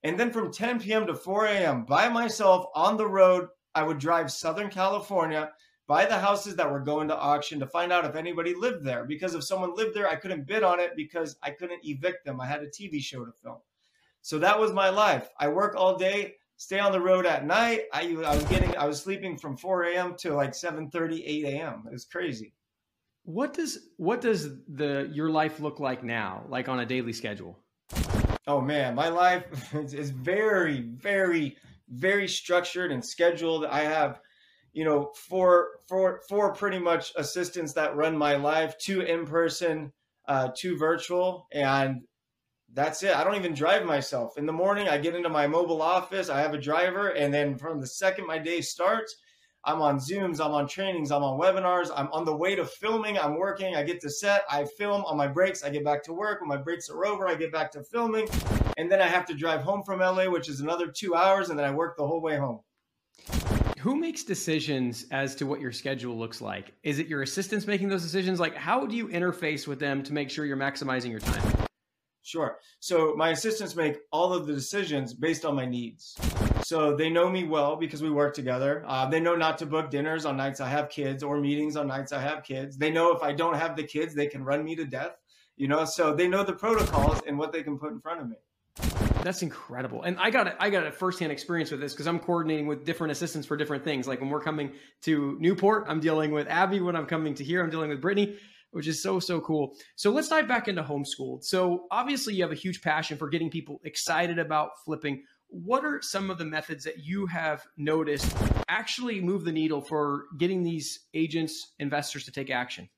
And 0.02 0.18
then 0.18 0.30
from 0.30 0.52
10 0.52 0.80
p.m. 0.80 1.06
to 1.06 1.14
4 1.14 1.46
a.m. 1.46 1.84
by 1.84 2.08
myself 2.08 2.66
on 2.74 2.96
the 2.96 3.06
road, 3.08 3.48
I 3.74 3.82
would 3.82 3.98
drive 3.98 4.30
Southern 4.30 4.70
California, 4.70 5.50
buy 5.88 6.04
the 6.04 6.18
houses 6.18 6.54
that 6.54 6.70
were 6.70 6.78
going 6.78 7.08
to 7.08 7.16
auction 7.16 7.58
to 7.58 7.66
find 7.66 7.92
out 7.92 8.04
if 8.04 8.14
anybody 8.14 8.54
lived 8.54 8.84
there. 8.84 9.04
Because 9.04 9.34
if 9.34 9.42
someone 9.42 9.74
lived 9.74 9.96
there, 9.96 10.08
I 10.08 10.14
couldn't 10.14 10.46
bid 10.46 10.62
on 10.62 10.78
it 10.78 10.92
because 10.94 11.36
I 11.42 11.50
couldn't 11.50 11.84
evict 11.84 12.24
them. 12.24 12.40
I 12.40 12.46
had 12.46 12.62
a 12.62 12.68
TV 12.68 13.02
show 13.02 13.24
to 13.24 13.32
film. 13.42 13.58
So 14.22 14.38
that 14.38 14.60
was 14.60 14.72
my 14.72 14.90
life. 14.90 15.30
I 15.40 15.48
work 15.48 15.74
all 15.74 15.96
day, 15.96 16.34
stay 16.56 16.78
on 16.78 16.92
the 16.92 17.00
road 17.00 17.26
at 17.26 17.46
night. 17.46 17.84
I, 17.92 18.02
I 18.24 18.34
was 18.34 18.44
getting, 18.44 18.76
I 18.76 18.86
was 18.86 19.02
sleeping 19.02 19.36
from 19.38 19.56
4 19.56 19.84
a.m. 19.84 20.14
to 20.18 20.34
like 20.34 20.52
7:30, 20.52 21.22
8 21.24 21.44
a.m. 21.46 21.84
It 21.86 21.92
was 21.92 22.04
crazy. 22.04 22.52
What 23.24 23.52
does 23.54 23.88
what 23.96 24.20
does 24.20 24.48
the 24.68 25.10
your 25.12 25.30
life 25.30 25.60
look 25.60 25.80
like 25.80 26.02
now, 26.02 26.44
like 26.48 26.68
on 26.68 26.80
a 26.80 26.86
daily 26.86 27.12
schedule? 27.12 27.58
Oh 28.46 28.62
man, 28.62 28.94
my 28.94 29.08
life 29.08 29.74
is 29.92 30.10
very, 30.10 30.80
very, 30.80 31.56
very 31.90 32.26
structured 32.26 32.90
and 32.90 33.04
scheduled. 33.04 33.66
I 33.66 33.80
have, 33.80 34.20
you 34.78 34.84
know, 34.84 35.10
four, 35.12 35.70
four, 35.88 36.20
four 36.28 36.54
pretty 36.54 36.78
much 36.78 37.12
assistants 37.16 37.72
that 37.72 37.96
run 37.96 38.16
my 38.16 38.36
life, 38.36 38.78
two 38.78 39.00
in 39.00 39.26
person, 39.26 39.92
uh, 40.28 40.50
two 40.56 40.78
virtual, 40.78 41.48
and 41.50 42.02
that's 42.74 43.02
it. 43.02 43.12
I 43.16 43.24
don't 43.24 43.34
even 43.34 43.54
drive 43.54 43.84
myself. 43.84 44.38
In 44.38 44.46
the 44.46 44.52
morning, 44.52 44.88
I 44.88 44.96
get 44.96 45.16
into 45.16 45.30
my 45.30 45.48
mobile 45.48 45.82
office, 45.82 46.28
I 46.28 46.40
have 46.40 46.54
a 46.54 46.60
driver, 46.60 47.08
and 47.08 47.34
then 47.34 47.58
from 47.58 47.80
the 47.80 47.88
second 47.88 48.28
my 48.28 48.38
day 48.38 48.60
starts, 48.60 49.16
I'm 49.64 49.82
on 49.82 49.98
Zooms, 49.98 50.38
I'm 50.40 50.52
on 50.52 50.68
trainings, 50.68 51.10
I'm 51.10 51.24
on 51.24 51.40
webinars, 51.40 51.90
I'm 51.96 52.06
on 52.12 52.24
the 52.24 52.36
way 52.36 52.54
to 52.54 52.64
filming, 52.64 53.18
I'm 53.18 53.36
working, 53.36 53.74
I 53.74 53.82
get 53.82 54.00
to 54.02 54.10
set, 54.10 54.44
I 54.48 54.64
film 54.64 55.04
on 55.06 55.16
my 55.16 55.26
breaks, 55.26 55.64
I 55.64 55.70
get 55.70 55.84
back 55.84 56.04
to 56.04 56.12
work. 56.12 56.40
When 56.40 56.48
my 56.48 56.56
breaks 56.56 56.88
are 56.88 57.04
over, 57.04 57.26
I 57.26 57.34
get 57.34 57.50
back 57.50 57.72
to 57.72 57.82
filming. 57.82 58.28
And 58.76 58.88
then 58.88 59.02
I 59.02 59.08
have 59.08 59.26
to 59.26 59.34
drive 59.34 59.62
home 59.62 59.82
from 59.82 59.98
LA, 59.98 60.30
which 60.30 60.48
is 60.48 60.60
another 60.60 60.86
two 60.86 61.16
hours, 61.16 61.50
and 61.50 61.58
then 61.58 61.66
I 61.66 61.72
work 61.72 61.96
the 61.96 62.06
whole 62.06 62.22
way 62.22 62.36
home. 62.36 62.60
Who 63.78 63.94
makes 63.94 64.24
decisions 64.24 65.06
as 65.12 65.36
to 65.36 65.46
what 65.46 65.60
your 65.60 65.70
schedule 65.70 66.18
looks 66.18 66.40
like? 66.40 66.72
Is 66.82 66.98
it 66.98 67.06
your 67.06 67.22
assistants 67.22 67.64
making 67.64 67.88
those 67.88 68.02
decisions? 68.02 68.40
Like, 68.40 68.56
how 68.56 68.86
do 68.86 68.96
you 68.96 69.06
interface 69.06 69.68
with 69.68 69.78
them 69.78 70.02
to 70.02 70.12
make 70.12 70.30
sure 70.30 70.44
you're 70.44 70.56
maximizing 70.56 71.10
your 71.10 71.20
time? 71.20 71.66
Sure. 72.22 72.58
So 72.80 73.14
my 73.16 73.30
assistants 73.30 73.76
make 73.76 73.98
all 74.10 74.32
of 74.32 74.48
the 74.48 74.52
decisions 74.52 75.14
based 75.14 75.44
on 75.44 75.54
my 75.54 75.64
needs. 75.64 76.16
So 76.62 76.96
they 76.96 77.08
know 77.08 77.30
me 77.30 77.44
well 77.44 77.76
because 77.76 78.02
we 78.02 78.10
work 78.10 78.34
together. 78.34 78.84
Uh, 78.84 79.08
they 79.08 79.20
know 79.20 79.36
not 79.36 79.58
to 79.58 79.66
book 79.66 79.90
dinners 79.90 80.26
on 80.26 80.36
nights 80.36 80.60
I 80.60 80.68
have 80.68 80.90
kids 80.90 81.22
or 81.22 81.40
meetings 81.40 81.76
on 81.76 81.86
nights 81.86 82.10
I 82.10 82.20
have 82.20 82.42
kids. 82.42 82.76
They 82.76 82.90
know 82.90 83.14
if 83.14 83.22
I 83.22 83.32
don't 83.32 83.54
have 83.54 83.76
the 83.76 83.84
kids, 83.84 84.12
they 84.12 84.26
can 84.26 84.42
run 84.42 84.64
me 84.64 84.74
to 84.74 84.86
death. 84.86 85.12
You 85.56 85.68
know, 85.68 85.84
so 85.84 86.14
they 86.14 86.26
know 86.26 86.42
the 86.42 86.52
protocols 86.52 87.20
and 87.28 87.38
what 87.38 87.52
they 87.52 87.62
can 87.62 87.78
put 87.78 87.92
in 87.92 88.00
front 88.00 88.22
of 88.22 88.28
me. 88.28 89.07
That's 89.22 89.42
incredible. 89.42 90.02
And 90.02 90.18
I 90.18 90.30
got 90.30 90.46
a, 90.46 90.62
I 90.62 90.70
got 90.70 90.86
a 90.86 90.92
firsthand 90.92 91.32
experience 91.32 91.70
with 91.70 91.80
this 91.80 91.92
because 91.92 92.06
I'm 92.06 92.18
coordinating 92.18 92.66
with 92.66 92.84
different 92.84 93.12
assistants 93.12 93.46
for 93.46 93.56
different 93.56 93.84
things. 93.84 94.06
Like 94.06 94.20
when 94.20 94.30
we're 94.30 94.40
coming 94.40 94.72
to 95.02 95.36
Newport, 95.40 95.84
I'm 95.88 96.00
dealing 96.00 96.30
with 96.30 96.48
Abby. 96.48 96.80
When 96.80 96.96
I'm 96.96 97.06
coming 97.06 97.34
to 97.34 97.44
here, 97.44 97.62
I'm 97.62 97.70
dealing 97.70 97.90
with 97.90 98.00
Brittany 98.00 98.38
which 98.70 98.86
is 98.86 99.02
so 99.02 99.20
so 99.20 99.40
cool. 99.40 99.74
So 99.96 100.10
let's 100.10 100.28
dive 100.28 100.48
back 100.48 100.68
into 100.68 100.82
homeschooled. 100.82 101.44
So 101.44 101.86
obviously 101.90 102.34
you 102.34 102.42
have 102.42 102.52
a 102.52 102.56
huge 102.56 102.82
passion 102.82 103.16
for 103.16 103.28
getting 103.28 103.50
people 103.50 103.80
excited 103.84 104.38
about 104.38 104.70
flipping. 104.84 105.24
What 105.48 105.84
are 105.84 106.02
some 106.02 106.30
of 106.30 106.38
the 106.38 106.44
methods 106.44 106.84
that 106.84 106.98
you 106.98 107.26
have 107.26 107.64
noticed 107.76 108.36
actually 108.68 109.20
move 109.20 109.44
the 109.44 109.52
needle 109.52 109.80
for 109.80 110.24
getting 110.38 110.62
these 110.62 111.06
agents, 111.14 111.72
investors 111.78 112.24
to 112.24 112.32
take 112.32 112.50
action? 112.50 112.88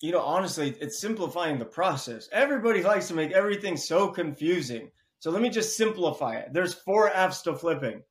You 0.00 0.12
know, 0.12 0.20
honestly, 0.20 0.74
it's 0.80 1.00
simplifying 1.00 1.58
the 1.58 1.64
process. 1.64 2.28
Everybody 2.32 2.82
likes 2.82 3.08
to 3.08 3.14
make 3.14 3.32
everything 3.32 3.76
so 3.76 4.08
confusing. 4.08 4.90
So 5.22 5.30
let 5.30 5.40
me 5.40 5.50
just 5.50 5.76
simplify 5.76 6.34
it. 6.34 6.52
There's 6.52 6.74
four 6.74 7.08
F's 7.08 7.42
to 7.42 7.54
flipping. 7.54 8.02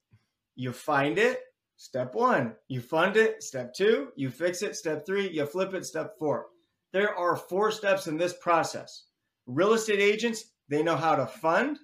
You 0.56 0.72
find 0.72 1.18
it, 1.18 1.42
step 1.76 2.16
one. 2.16 2.56
You 2.70 2.80
fund 2.80 3.18
it, 3.18 3.44
step 3.44 3.74
two. 3.74 4.14
You 4.16 4.30
fix 4.30 4.62
it, 4.62 4.78
step 4.78 5.06
three. 5.06 5.30
You 5.30 5.46
flip 5.46 5.74
it, 5.74 5.86
step 5.86 6.14
four. 6.18 6.46
There 6.94 7.14
are 7.14 7.36
four 7.36 7.70
steps 7.70 8.08
in 8.08 8.16
this 8.16 8.34
process. 8.42 9.08
Real 9.46 9.74
estate 9.74 10.00
agents, 10.00 10.52
they 10.70 10.82
know 10.82 10.96
how 10.96 11.18
to 11.18 11.28
fund 11.28 11.80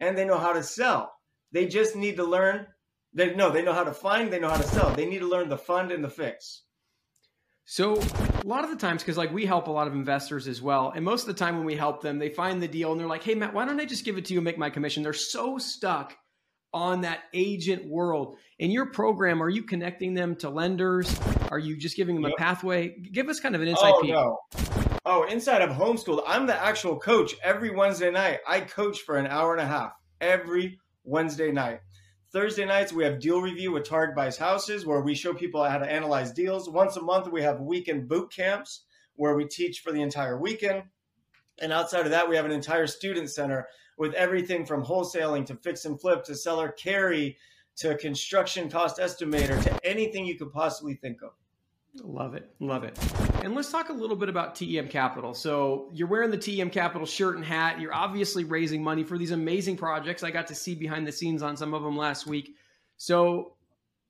and 0.00 0.16
they 0.16 0.24
know 0.24 0.38
how 0.38 0.54
to 0.54 0.62
sell. 0.62 1.12
They 1.52 1.66
just 1.66 1.94
need 1.94 2.16
to 2.16 2.24
learn. 2.24 2.66
They 3.12 3.34
know 3.34 3.50
they 3.50 3.60
know 3.60 3.74
how 3.74 3.84
to 3.84 3.92
find, 3.92 4.32
they 4.32 4.40
know 4.40 4.48
how 4.48 4.56
to 4.56 4.62
sell. 4.62 4.94
They 4.94 5.04
need 5.04 5.18
to 5.18 5.28
learn 5.28 5.50
the 5.50 5.58
fund 5.58 5.92
and 5.92 6.02
the 6.02 6.08
fix. 6.08 6.62
So 7.72 7.94
a 7.94 8.46
lot 8.48 8.64
of 8.64 8.70
the 8.70 8.76
times, 8.76 9.00
because 9.00 9.16
like 9.16 9.32
we 9.32 9.46
help 9.46 9.68
a 9.68 9.70
lot 9.70 9.86
of 9.86 9.92
investors 9.92 10.48
as 10.48 10.60
well, 10.60 10.92
and 10.92 11.04
most 11.04 11.20
of 11.20 11.28
the 11.28 11.34
time 11.34 11.56
when 11.56 11.64
we 11.64 11.76
help 11.76 12.02
them, 12.02 12.18
they 12.18 12.28
find 12.28 12.60
the 12.60 12.66
deal 12.66 12.90
and 12.90 13.00
they're 13.00 13.06
like, 13.06 13.22
"Hey 13.22 13.36
Matt, 13.36 13.54
why 13.54 13.64
don't 13.64 13.78
I 13.78 13.84
just 13.84 14.04
give 14.04 14.18
it 14.18 14.24
to 14.24 14.32
you 14.32 14.40
and 14.40 14.44
make 14.44 14.58
my 14.58 14.70
commission?" 14.70 15.04
They're 15.04 15.12
so 15.12 15.56
stuck 15.56 16.16
on 16.74 17.02
that 17.02 17.20
agent 17.32 17.88
world. 17.88 18.38
In 18.58 18.72
your 18.72 18.86
program, 18.86 19.40
are 19.40 19.48
you 19.48 19.62
connecting 19.62 20.14
them 20.14 20.34
to 20.38 20.50
lenders? 20.50 21.16
Are 21.52 21.60
you 21.60 21.76
just 21.76 21.94
giving 21.94 22.16
them 22.16 22.24
yep. 22.24 22.32
a 22.32 22.36
pathway? 22.42 22.88
Give 22.88 23.28
us 23.28 23.38
kind 23.38 23.54
of 23.54 23.62
an 23.62 23.68
insight 23.68 23.94
oh, 23.94 24.00
peek. 24.00 24.10
No. 24.10 24.38
Oh, 25.06 25.22
inside 25.28 25.62
of 25.62 25.70
homeschool, 25.70 26.24
I'm 26.26 26.46
the 26.46 26.60
actual 26.60 26.98
coach 26.98 27.36
every 27.40 27.70
Wednesday 27.70 28.10
night. 28.10 28.40
I 28.48 28.62
coach 28.62 29.02
for 29.02 29.16
an 29.16 29.28
hour 29.28 29.52
and 29.52 29.62
a 29.62 29.66
half 29.66 29.92
every 30.20 30.80
Wednesday 31.04 31.52
night. 31.52 31.82
Thursday 32.32 32.64
nights, 32.64 32.92
we 32.92 33.02
have 33.02 33.18
deal 33.18 33.40
review 33.40 33.72
with 33.72 33.88
Tarek 33.88 34.14
Buys 34.14 34.38
Houses, 34.38 34.86
where 34.86 35.00
we 35.00 35.16
show 35.16 35.34
people 35.34 35.64
how 35.64 35.78
to 35.78 35.90
analyze 35.90 36.30
deals. 36.30 36.70
Once 36.70 36.96
a 36.96 37.02
month, 37.02 37.26
we 37.26 37.42
have 37.42 37.60
weekend 37.60 38.06
boot 38.06 38.32
camps 38.32 38.84
where 39.16 39.34
we 39.34 39.44
teach 39.44 39.80
for 39.80 39.90
the 39.90 40.00
entire 40.00 40.38
weekend. 40.38 40.84
And 41.60 41.72
outside 41.72 42.04
of 42.04 42.12
that, 42.12 42.28
we 42.28 42.36
have 42.36 42.44
an 42.44 42.52
entire 42.52 42.86
student 42.86 43.30
center 43.30 43.66
with 43.98 44.14
everything 44.14 44.64
from 44.64 44.84
wholesaling 44.84 45.44
to 45.46 45.56
fix 45.56 45.84
and 45.86 46.00
flip 46.00 46.22
to 46.24 46.36
seller 46.36 46.68
carry 46.68 47.36
to 47.78 47.96
construction 47.96 48.70
cost 48.70 48.98
estimator 48.98 49.60
to 49.64 49.84
anything 49.84 50.24
you 50.24 50.38
could 50.38 50.52
possibly 50.52 50.94
think 50.94 51.22
of. 51.22 51.32
Love 51.94 52.34
it. 52.34 52.48
Love 52.60 52.84
it. 52.84 52.98
And 53.42 53.54
let's 53.54 53.70
talk 53.70 53.88
a 53.88 53.92
little 53.92 54.16
bit 54.16 54.28
about 54.28 54.54
TEM 54.54 54.88
Capital. 54.88 55.34
So, 55.34 55.88
you're 55.92 56.08
wearing 56.08 56.30
the 56.30 56.38
TEM 56.38 56.70
Capital 56.70 57.06
shirt 57.06 57.36
and 57.36 57.44
hat. 57.44 57.80
You're 57.80 57.94
obviously 57.94 58.44
raising 58.44 58.82
money 58.82 59.02
for 59.02 59.18
these 59.18 59.32
amazing 59.32 59.76
projects. 59.76 60.22
I 60.22 60.30
got 60.30 60.46
to 60.48 60.54
see 60.54 60.74
behind 60.74 61.06
the 61.06 61.12
scenes 61.12 61.42
on 61.42 61.56
some 61.56 61.74
of 61.74 61.82
them 61.82 61.96
last 61.96 62.26
week. 62.26 62.54
So, 62.96 63.54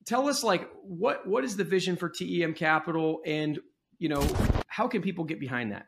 tell 0.04 0.28
us 0.28 0.42
like 0.42 0.68
what 0.82 1.26
what 1.26 1.44
is 1.44 1.56
the 1.56 1.64
vision 1.64 1.96
for 1.96 2.08
TEM 2.08 2.54
Capital 2.54 3.20
and, 3.24 3.58
you 3.98 4.08
know, 4.08 4.26
how 4.66 4.86
can 4.86 5.02
people 5.02 5.24
get 5.24 5.40
behind 5.40 5.72
that? 5.72 5.86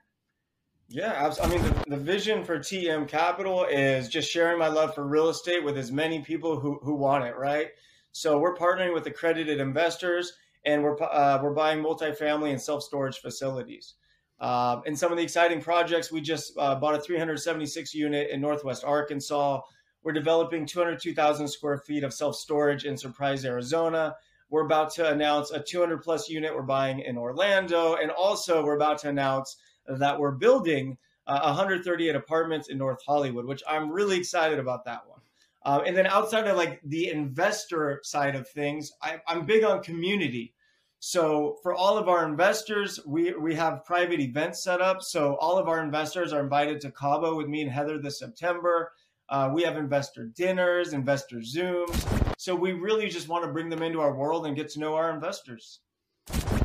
Yeah, 0.89 1.33
I 1.43 1.49
mean, 1.49 1.63
the, 1.63 1.85
the, 1.89 1.97
vision 1.97 2.45
for 2.45 2.59
TEM 2.59 3.07
Capital 3.07 3.65
is 3.65 4.09
just 4.09 4.31
sharing 4.31 4.59
my 4.59 4.69
love 4.69 4.95
for 4.95 5.07
real 5.07 5.31
estate 5.31 5.65
with 5.65 5.79
as 5.79 5.91
many 5.91 6.21
people 6.21 6.61
who, 6.61 6.79
who 6.83 6.95
want 6.95 7.25
it, 7.25 7.35
right? 7.35 7.69
So 8.13 8.39
we're 8.39 8.55
partnering 8.55 8.93
with 8.93 9.07
accredited 9.07 9.59
investors, 9.59 10.35
and 10.65 10.83
we're 10.83 11.01
uh, 11.03 11.41
we're 11.43 11.55
buying 11.55 11.83
multifamily 11.83 12.51
and 12.51 12.61
self 12.61 12.83
storage 12.83 13.19
facilities. 13.19 13.95
Uh, 14.41 14.81
and 14.87 14.99
some 14.99 15.13
of 15.13 15.19
the 15.19 15.23
exciting 15.23 15.61
projects, 15.61 16.11
we 16.11 16.21
just 16.21 16.53
uh, 16.59 16.75
bought 16.75 16.97
a 16.97 16.99
376 16.99 17.95
unit 17.95 18.29
in 18.31 18.41
Northwest 18.41 18.83
Arkansas. 18.85 19.61
We're 20.03 20.13
developing 20.13 20.67
202,000 20.67 21.47
square 21.47 21.79
feet 21.79 22.03
of 22.03 22.13
self 22.13 22.35
storage 22.35 22.85
in 22.85 22.97
Surprise, 22.97 23.45
Arizona. 23.45 24.17
We're 24.51 24.67
about 24.67 24.93
to 24.95 25.09
announce 25.09 25.51
a 25.51 25.63
200 25.63 26.03
plus 26.03 26.29
unit 26.29 26.55
we're 26.55 26.63
buying 26.63 27.01
in 27.01 27.17
Orlando, 27.17 27.95
and 27.95 28.11
also 28.11 28.65
we're 28.65 28.77
about 28.77 28.99
to 28.99 29.09
announce 29.09 29.57
that 29.87 30.19
we're 30.19 30.33
building 30.33 30.99
uh, 31.27 31.41
138 31.41 32.15
apartments 32.15 32.69
in 32.69 32.77
North 32.77 32.99
Hollywood, 33.07 33.47
which 33.47 33.63
I'm 33.67 33.91
really 33.91 34.19
excited 34.19 34.59
about 34.59 34.85
that 34.85 35.09
one. 35.09 35.22
Uh, 35.65 35.83
and 35.87 35.97
then 35.97 36.07
outside 36.07 36.47
of 36.47 36.57
like 36.57 36.81
the 36.85 37.09
investor 37.09 38.01
side 38.03 38.35
of 38.35 38.49
things, 38.49 38.91
I, 39.03 39.21
I'm 39.29 39.47
big 39.47 39.65
on 39.65 39.83
community. 39.83 40.55
So 40.99 41.57
for 41.63 41.75
all 41.75 41.99
of 41.99 42.09
our 42.09 42.27
investors, 42.27 43.01
we 43.07 43.33
we 43.35 43.55
have 43.55 43.85
private 43.85 44.21
events 44.21 44.63
set 44.63 44.81
up. 44.81 45.03
So 45.03 45.37
all 45.41 45.59
of 45.59 45.69
our 45.69 45.83
investors 45.83 46.33
are 46.33 46.41
invited 46.41 46.81
to 46.83 46.93
Cabo 46.93 47.37
with 47.37 47.49
me 47.49 47.63
and 47.63 47.71
Heather 47.71 47.99
this 47.99 48.19
September. 48.19 48.93
Uh, 49.29 49.51
we 49.53 49.63
have 49.63 49.77
investor 49.77 50.27
dinners, 50.27 50.93
investor 50.93 51.39
Zooms. 51.39 52.35
So 52.39 52.55
we 52.55 52.73
really 52.73 53.09
just 53.09 53.29
want 53.29 53.45
to 53.45 53.53
bring 53.53 53.69
them 53.69 53.83
into 53.83 54.01
our 54.01 54.15
world 54.15 54.47
and 54.47 54.55
get 54.55 54.69
to 54.71 54.81
know 54.81 54.95
our 54.95 55.13
investors. 55.13 55.81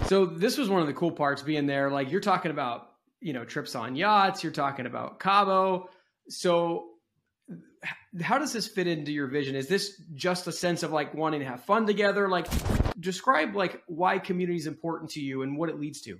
So 0.07 0.25
this 0.25 0.57
was 0.57 0.69
one 0.69 0.81
of 0.81 0.87
the 0.87 0.93
cool 0.93 1.11
parts 1.11 1.41
being 1.41 1.65
there. 1.65 1.89
Like 1.89 2.11
you're 2.11 2.21
talking 2.21 2.51
about 2.51 2.89
you 3.19 3.33
know 3.33 3.43
trips 3.43 3.75
on 3.75 3.95
yachts 3.95 4.43
you're 4.43 4.51
talking 4.51 4.85
about 4.85 5.19
cabo 5.19 5.89
so 6.29 6.89
how 8.21 8.37
does 8.37 8.53
this 8.53 8.67
fit 8.67 8.87
into 8.87 9.11
your 9.11 9.27
vision? 9.27 9.55
Is 9.55 9.67
this 9.67 10.01
just 10.15 10.47
a 10.47 10.51
sense 10.51 10.83
of 10.83 10.91
like 10.91 11.13
wanting 11.13 11.39
to 11.41 11.45
have 11.45 11.63
fun 11.63 11.85
together? 11.85 12.27
Like 12.27 12.47
describe 12.99 13.55
like 13.55 13.83
why 13.87 14.19
community 14.19 14.57
is 14.57 14.67
important 14.67 15.11
to 15.11 15.21
you 15.21 15.43
and 15.43 15.57
what 15.57 15.69
it 15.69 15.79
leads 15.79 16.01
to. 16.01 16.19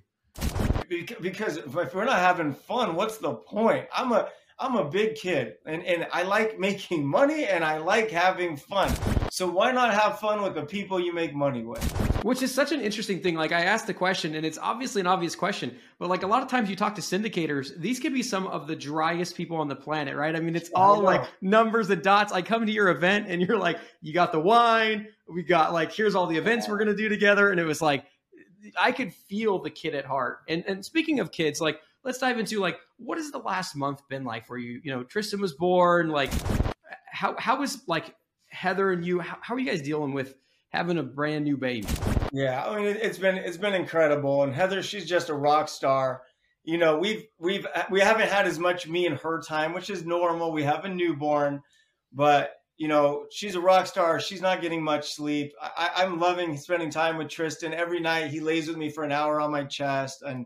Because 0.89 1.58
if 1.58 1.74
we're 1.96 2.06
not 2.06 2.20
having 2.20 2.54
fun 2.54 2.96
what's 2.96 3.17
the 3.17 3.34
point? 3.34 3.88
I'm 3.96 4.12
a 4.12 4.30
i'm 4.60 4.76
a 4.76 4.89
big 4.89 5.13
kid 5.13 5.54
and, 5.67 5.86
and 5.86 6.08
i 6.12 6.24
like 6.24 6.58
making 6.58 7.06
money 7.06 7.46
and 7.46 7.63
i 7.63 7.78
like 7.78 8.10
having 8.10 8.56
fun. 8.58 8.91
So 9.30 9.50
why 9.50 9.72
not 9.72 9.93
have 9.93 10.20
fun 10.20 10.41
with 10.41 10.56
the 10.56 10.63
people 10.63 11.00
you 11.00 11.13
make 11.13 11.34
money 11.36 11.63
with 11.63 12.07
which 12.23 12.41
is 12.41 12.53
such 12.53 12.71
an 12.71 12.82
interesting 12.82 13.21
thing. 13.21 13.36
Like 13.36 13.51
I 13.51 13.62
asked 13.62 13.88
the 13.88 13.93
question, 13.93 14.36
and 14.36 14.45
it's 14.45 14.58
obviously 14.58 15.01
an 15.01 15.08
obvious 15.08 15.36
question, 15.36 15.75
but 15.99 16.10
like 16.10 16.23
a 16.23 16.27
lot 16.27 16.43
of 16.43 16.49
times 16.49 16.69
you 16.69 16.75
talk 16.75 16.95
to 16.95 17.01
syndicators, 17.01 17.77
these 17.80 17.99
could 17.99 18.13
be 18.13 18.23
some 18.23 18.47
of 18.47 18.67
the 18.67 18.75
driest 18.75 19.36
people 19.36 19.58
on 19.58 19.67
the 19.67 19.75
planet, 19.75 20.15
right? 20.15 20.36
I 20.36 20.39
mean, 20.39 20.56
it's 20.56 20.69
all 20.75 21.01
like 21.01 21.23
numbers 21.41 21.89
and 21.89 22.01
dots. 22.01 22.32
I 22.32 22.41
come 22.41 22.65
to 22.65 22.71
your 22.71 22.89
event, 22.89 23.27
and 23.30 23.41
you're 23.41 23.58
like, 23.58 23.77
you 24.01 24.13
got 24.13 24.32
the 24.32 24.39
wine, 24.39 25.08
we 25.27 25.43
got 25.43 25.73
like, 25.73 25.93
here's 25.93 26.15
all 26.15 26.27
the 26.27 26.38
events 26.38 26.67
we're 26.67 26.77
gonna 26.77 26.95
do 26.95 27.10
together, 27.10 27.49
and 27.49 27.60
it 27.60 27.65
was 27.65 27.82
like, 27.82 28.06
I 28.77 28.91
could 28.91 29.13
feel 29.13 29.60
the 29.60 29.69
kid 29.69 29.95
at 29.95 30.06
heart. 30.06 30.39
And 30.47 30.63
and 30.67 30.84
speaking 30.84 31.19
of 31.19 31.32
kids, 31.32 31.62
like 31.62 31.80
let's 32.03 32.17
dive 32.17 32.39
into 32.39 32.60
like 32.60 32.80
what 32.97 33.17
has 33.17 33.32
the 33.32 33.39
last 33.39 33.75
month 33.75 34.01
been 34.10 34.23
like 34.23 34.45
for 34.45 34.58
you? 34.58 34.82
You 34.84 34.91
know, 34.91 35.03
Tristan 35.03 35.39
was 35.39 35.53
born. 35.53 36.10
Like, 36.10 36.32
how 37.12 37.36
how 37.38 37.60
was 37.60 37.84
like 37.88 38.15
Heather 38.49 38.91
and 38.91 39.06
you? 39.06 39.19
How, 39.19 39.38
how 39.41 39.56
are 39.56 39.60
you 39.60 39.69
guys 39.69 39.82
dealing 39.82 40.13
with? 40.13 40.36
Having 40.77 40.99
a 40.99 41.03
brand 41.03 41.43
new 41.43 41.57
baby. 41.57 41.87
Yeah, 42.31 42.63
I 42.63 42.75
mean 42.77 42.85
it's 42.85 43.17
been 43.17 43.35
it's 43.35 43.57
been 43.57 43.73
incredible, 43.73 44.43
and 44.43 44.53
Heather, 44.53 44.83
she's 44.83 45.05
just 45.05 45.29
a 45.29 45.33
rock 45.33 45.69
star. 45.69 46.21
You 46.63 46.77
know, 46.77 46.99
we've 46.99 47.25
we've 47.39 47.65
we 47.89 47.99
haven't 47.99 48.29
had 48.29 48.45
as 48.45 48.59
much 48.59 48.87
me 48.87 49.07
and 49.07 49.17
her 49.17 49.41
time, 49.41 49.73
which 49.73 49.89
is 49.89 50.05
normal. 50.05 50.51
We 50.51 50.63
have 50.63 50.85
a 50.85 50.89
newborn, 50.89 51.63
but 52.13 52.51
you 52.77 52.87
know, 52.87 53.25
she's 53.31 53.55
a 53.55 53.59
rock 53.59 53.87
star. 53.87 54.19
She's 54.19 54.41
not 54.41 54.61
getting 54.61 54.83
much 54.83 55.13
sleep. 55.13 55.53
I, 55.59 56.03
am 56.03 56.19
loving 56.19 56.55
spending 56.57 56.91
time 56.91 57.17
with 57.17 57.29
Tristan 57.29 57.73
every 57.73 57.99
night. 57.99 58.29
He 58.29 58.39
lays 58.39 58.67
with 58.67 58.77
me 58.77 58.91
for 58.91 59.03
an 59.03 59.11
hour 59.11 59.41
on 59.41 59.51
my 59.51 59.63
chest, 59.63 60.21
and 60.21 60.45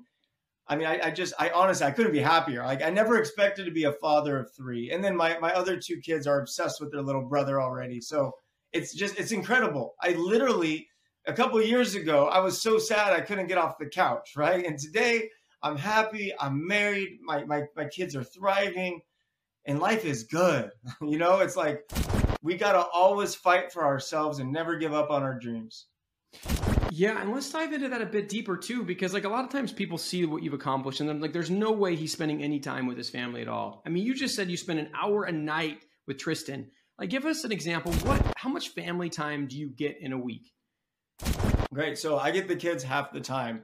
I 0.66 0.78
mean, 0.78 0.88
I, 0.88 1.08
I, 1.08 1.12
just, 1.12 1.34
I 1.38 1.50
honestly, 1.50 1.86
I 1.86 1.92
couldn't 1.92 2.14
be 2.14 2.20
happier. 2.20 2.64
Like, 2.64 2.82
I 2.82 2.90
never 2.90 3.18
expected 3.18 3.66
to 3.66 3.72
be 3.72 3.84
a 3.84 3.92
father 3.92 4.38
of 4.38 4.50
three, 4.54 4.92
and 4.92 5.04
then 5.04 5.18
my 5.18 5.38
my 5.40 5.52
other 5.54 5.76
two 5.76 6.00
kids 6.00 6.26
are 6.26 6.40
obsessed 6.40 6.80
with 6.80 6.92
their 6.94 7.02
little 7.02 7.28
brother 7.28 7.60
already. 7.60 8.00
So 8.00 8.32
it's 8.74 8.94
just, 8.94 9.20
it's 9.20 9.32
incredible. 9.32 9.96
I 10.02 10.12
literally, 10.12 10.88
a 11.28 11.34
couple 11.34 11.62
years 11.62 11.96
ago, 11.96 12.28
I 12.28 12.40
was 12.40 12.62
so 12.62 12.80
sad 12.80 13.14
I 13.14 13.22
couldn't 13.22 13.48
get 13.48 13.58
off 13.58 13.78
the 13.78 13.88
couch, 13.88 14.34
right? 14.36 14.66
And 14.66 14.78
today, 14.80 15.30
I'm 15.64 15.78
happy. 15.78 16.34
I'm 16.40 16.66
married. 16.68 17.20
My 17.22 17.44
my 17.46 17.64
my 17.76 17.86
kids 17.86 18.16
are 18.16 18.24
thriving, 18.24 19.02
and 19.66 19.80
life 19.80 20.06
is 20.06 20.24
good. 20.24 20.72
you 21.02 21.18
know, 21.18 21.40
it's 21.40 21.56
like 21.56 21.84
we 22.42 22.56
got 22.56 22.74
to 22.74 22.86
always 22.94 23.36
fight 23.36 23.72
for 23.72 23.86
ourselves 23.86 24.40
and 24.40 24.52
never 24.52 24.78
give 24.78 24.94
up 24.94 25.12
on 25.12 25.24
our 25.24 25.38
dreams. 25.38 25.86
Yeah, 26.94 27.22
and 27.22 27.34
let's 27.34 27.50
dive 27.50 27.72
into 27.72 27.88
that 27.90 28.02
a 28.02 28.06
bit 28.06 28.28
deeper 28.28 28.58
too, 28.58 28.84
because 28.84 29.14
like 29.14 29.24
a 29.24 29.30
lot 29.30 29.46
of 29.46 29.50
times 29.50 29.72
people 29.72 29.98
see 29.98 30.26
what 30.26 30.44
you've 30.44 30.54
accomplished 30.54 31.00
and 31.00 31.08
then 31.08 31.22
like 31.22 31.32
there's 31.32 31.50
no 31.50 31.72
way 31.72 31.96
he's 31.96 32.12
spending 32.12 32.44
any 32.44 32.60
time 32.60 32.86
with 32.86 32.98
his 32.98 33.10
family 33.10 33.42
at 33.42 33.48
all. 33.48 33.82
I 33.86 33.90
mean, 33.90 34.06
you 34.06 34.14
just 34.14 34.36
said 34.36 34.50
you 34.50 34.58
spend 34.58 34.80
an 34.80 34.90
hour 34.94 35.24
a 35.24 35.32
night 35.32 35.86
with 36.08 36.18
Tristan. 36.18 36.70
Like, 37.02 37.10
give 37.10 37.26
us 37.26 37.44
an 37.44 37.52
example. 37.52 37.92
What? 37.94 38.22
How 38.38 38.50
much 38.50 38.70
family 38.70 39.10
time 39.10 39.48
do 39.48 39.58
you 39.58 39.70
get 39.70 39.98
in 40.00 40.14
a 40.14 40.18
week? 40.18 40.52
Great. 41.74 41.98
So 41.98 42.20
I 42.20 42.30
get 42.30 42.48
the 42.48 42.56
kids 42.56 42.84
half 42.84 43.12
the 43.12 43.20
time. 43.20 43.64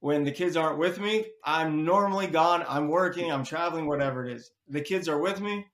When 0.00 0.24
the 0.24 0.32
kids 0.32 0.56
aren't 0.56 0.78
with 0.78 0.98
me, 0.98 1.26
I'm 1.44 1.84
normally 1.84 2.28
gone. 2.28 2.64
I'm 2.66 2.88
working. 2.88 3.30
I'm 3.30 3.44
traveling. 3.44 3.86
Whatever 3.86 4.24
it 4.24 4.32
is. 4.32 4.50
The 4.68 4.80
kids 4.80 5.06
are 5.06 5.18
with 5.18 5.38
me. 5.38 5.66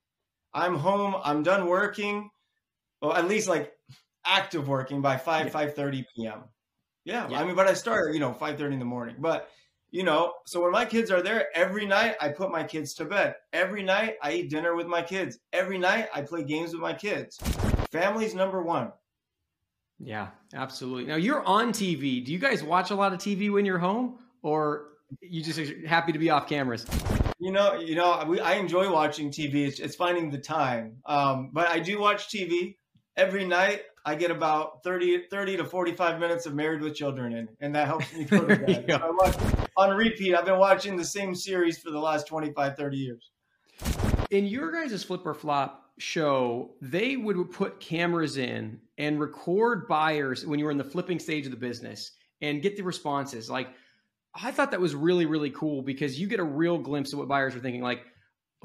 I'm 0.52 0.74
home. 0.74 1.14
I'm 1.22 1.44
done 1.44 1.66
working 1.66 2.30
well, 3.00 3.12
at 3.12 3.28
least 3.28 3.48
like 3.48 3.72
active 4.26 4.66
working 4.66 5.00
by 5.00 5.16
5 5.16 5.46
yeah. 5.46 5.52
5:30 5.52 6.04
p.m. 6.16 6.44
Yeah, 7.04 7.28
yeah, 7.28 7.38
I 7.38 7.44
mean, 7.44 7.54
but 7.54 7.68
I 7.68 7.74
start, 7.74 8.14
you 8.14 8.18
know, 8.18 8.32
5:30 8.32 8.72
in 8.72 8.78
the 8.80 8.84
morning. 8.84 9.16
But 9.20 9.48
you 9.94 10.02
know, 10.02 10.32
so 10.44 10.60
when 10.60 10.72
my 10.72 10.84
kids 10.84 11.12
are 11.12 11.22
there, 11.22 11.46
every 11.54 11.86
night 11.86 12.16
I 12.20 12.30
put 12.30 12.50
my 12.50 12.64
kids 12.64 12.94
to 12.94 13.04
bed. 13.04 13.36
Every 13.52 13.84
night 13.84 14.16
I 14.20 14.32
eat 14.32 14.50
dinner 14.50 14.74
with 14.74 14.88
my 14.88 15.02
kids. 15.02 15.38
Every 15.52 15.78
night 15.78 16.08
I 16.12 16.22
play 16.22 16.42
games 16.42 16.72
with 16.72 16.80
my 16.80 16.94
kids. 16.94 17.38
Family's 17.92 18.34
number 18.34 18.60
one. 18.60 18.90
Yeah, 20.00 20.30
absolutely. 20.52 21.04
Now 21.04 21.14
you're 21.14 21.44
on 21.44 21.70
TV. 21.70 22.24
Do 22.24 22.32
you 22.32 22.40
guys 22.40 22.60
watch 22.64 22.90
a 22.90 22.96
lot 22.96 23.12
of 23.12 23.20
TV 23.20 23.52
when 23.52 23.64
you're 23.64 23.78
home, 23.78 24.18
or 24.42 24.86
you 25.20 25.44
just 25.44 25.60
happy 25.86 26.10
to 26.10 26.18
be 26.18 26.28
off 26.28 26.48
cameras? 26.48 26.84
You 27.38 27.52
know, 27.52 27.74
you 27.74 27.94
know, 27.94 28.24
we, 28.26 28.40
I 28.40 28.54
enjoy 28.54 28.90
watching 28.90 29.30
TV. 29.30 29.68
It's, 29.68 29.78
it's 29.78 29.94
finding 29.94 30.28
the 30.28 30.38
time, 30.38 30.96
um, 31.06 31.50
but 31.52 31.68
I 31.68 31.78
do 31.78 32.00
watch 32.00 32.26
TV 32.30 32.78
every 33.16 33.44
night 33.44 33.82
I 34.06 34.14
get 34.14 34.30
about 34.30 34.82
30, 34.82 35.26
30 35.30 35.56
to 35.58 35.64
45 35.64 36.20
minutes 36.20 36.44
of 36.44 36.54
Married 36.54 36.82
with 36.82 36.94
Children 36.94 37.32
in, 37.34 37.48
and 37.60 37.74
that 37.74 37.86
helps 37.86 38.12
me 38.12 38.24
go 38.30 38.44
to 38.44 38.56
bed. 38.56 38.86
watch, 38.88 39.34
on 39.76 39.96
repeat, 39.96 40.34
I've 40.34 40.44
been 40.44 40.58
watching 40.58 40.96
the 40.96 41.04
same 41.04 41.34
series 41.34 41.78
for 41.78 41.90
the 41.90 41.98
last 41.98 42.26
25, 42.26 42.76
30 42.76 42.96
years. 42.96 43.30
In 44.30 44.46
your 44.46 44.70
guys' 44.70 45.02
Flip 45.02 45.24
or 45.24 45.32
Flop 45.32 45.90
show, 45.98 46.72
they 46.82 47.16
would 47.16 47.50
put 47.50 47.80
cameras 47.80 48.36
in 48.36 48.80
and 48.98 49.18
record 49.18 49.88
buyers 49.88 50.46
when 50.46 50.58
you 50.58 50.66
were 50.66 50.70
in 50.70 50.78
the 50.78 50.84
flipping 50.84 51.18
stage 51.18 51.46
of 51.46 51.50
the 51.50 51.56
business 51.56 52.12
and 52.42 52.60
get 52.60 52.76
the 52.76 52.82
responses. 52.82 53.48
Like, 53.48 53.68
I 54.34 54.50
thought 54.50 54.72
that 54.72 54.80
was 54.80 54.94
really, 54.94 55.24
really 55.24 55.50
cool 55.50 55.80
because 55.80 56.20
you 56.20 56.26
get 56.26 56.40
a 56.40 56.44
real 56.44 56.76
glimpse 56.76 57.12
of 57.12 57.20
what 57.20 57.28
buyers 57.28 57.54
are 57.54 57.60
thinking. 57.60 57.82
Like, 57.82 58.04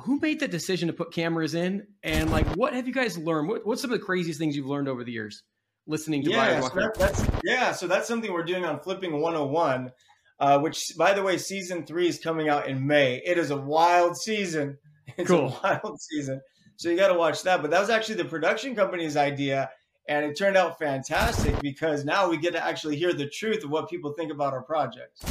who 0.02 0.20
made 0.20 0.40
the 0.40 0.48
decision 0.48 0.88
to 0.88 0.94
put 0.94 1.14
cameras 1.14 1.56
in? 1.56 1.88
And 2.04 2.32
like 2.32 2.48
what 2.56 2.74
have 2.74 2.88
you 2.88 2.94
guys 2.94 3.18
learned? 3.18 3.50
What, 3.50 3.66
what's 3.66 3.82
some 3.82 3.92
of 3.92 4.00
the 4.00 4.06
craziest 4.06 4.40
things 4.40 4.56
you've 4.56 4.68
learned 4.68 4.88
over 4.88 5.04
the 5.04 5.12
years 5.12 5.44
listening 5.88 6.24
to 6.24 6.30
yeah, 6.30 6.62
so 6.62 6.70
that, 6.76 6.94
that's 7.00 7.26
yeah 7.44 7.72
so 7.72 7.88
that's 7.88 8.08
something 8.08 8.32
we're 8.32 8.44
doing 8.44 8.64
on 8.64 8.80
flipping 8.80 9.20
101 9.20 9.92
uh, 10.40 10.60
which 10.60 10.94
by 10.98 11.14
the 11.14 11.22
way 11.22 11.38
season 11.38 11.86
three 11.86 12.08
is 12.08 12.20
coming 12.20 12.50
out 12.50 12.68
in 12.68 12.86
may. 12.86 13.22
It 13.26 13.38
is 13.38 13.52
a 13.52 13.58
wild 13.58 14.18
season. 14.18 14.78
It's 15.18 15.28
cool. 15.28 15.48
a 15.64 15.80
wild 15.84 16.00
season. 16.00 16.40
So 16.76 16.88
you 16.88 16.96
got 16.96 17.08
to 17.08 17.16
watch 17.16 17.42
that. 17.42 17.64
But 17.64 17.72
that 17.72 17.80
was 17.80 17.90
actually 17.90 18.16
the 18.16 18.26
production 18.26 18.76
company's 18.76 19.18
idea 19.18 19.72
and 20.08 20.24
it 20.24 20.38
turned 20.38 20.56
out 20.56 20.78
fantastic 20.78 21.60
because 21.62 22.06
now 22.06 22.30
we 22.30 22.38
get 22.38 22.54
to 22.54 22.64
actually 22.64 22.96
hear 22.96 23.12
the 23.12 23.28
truth 23.28 23.64
of 23.64 23.72
what 23.72 23.90
people 23.90 24.14
think 24.14 24.32
about 24.32 24.54
our 24.54 24.62
projects. 24.62 25.24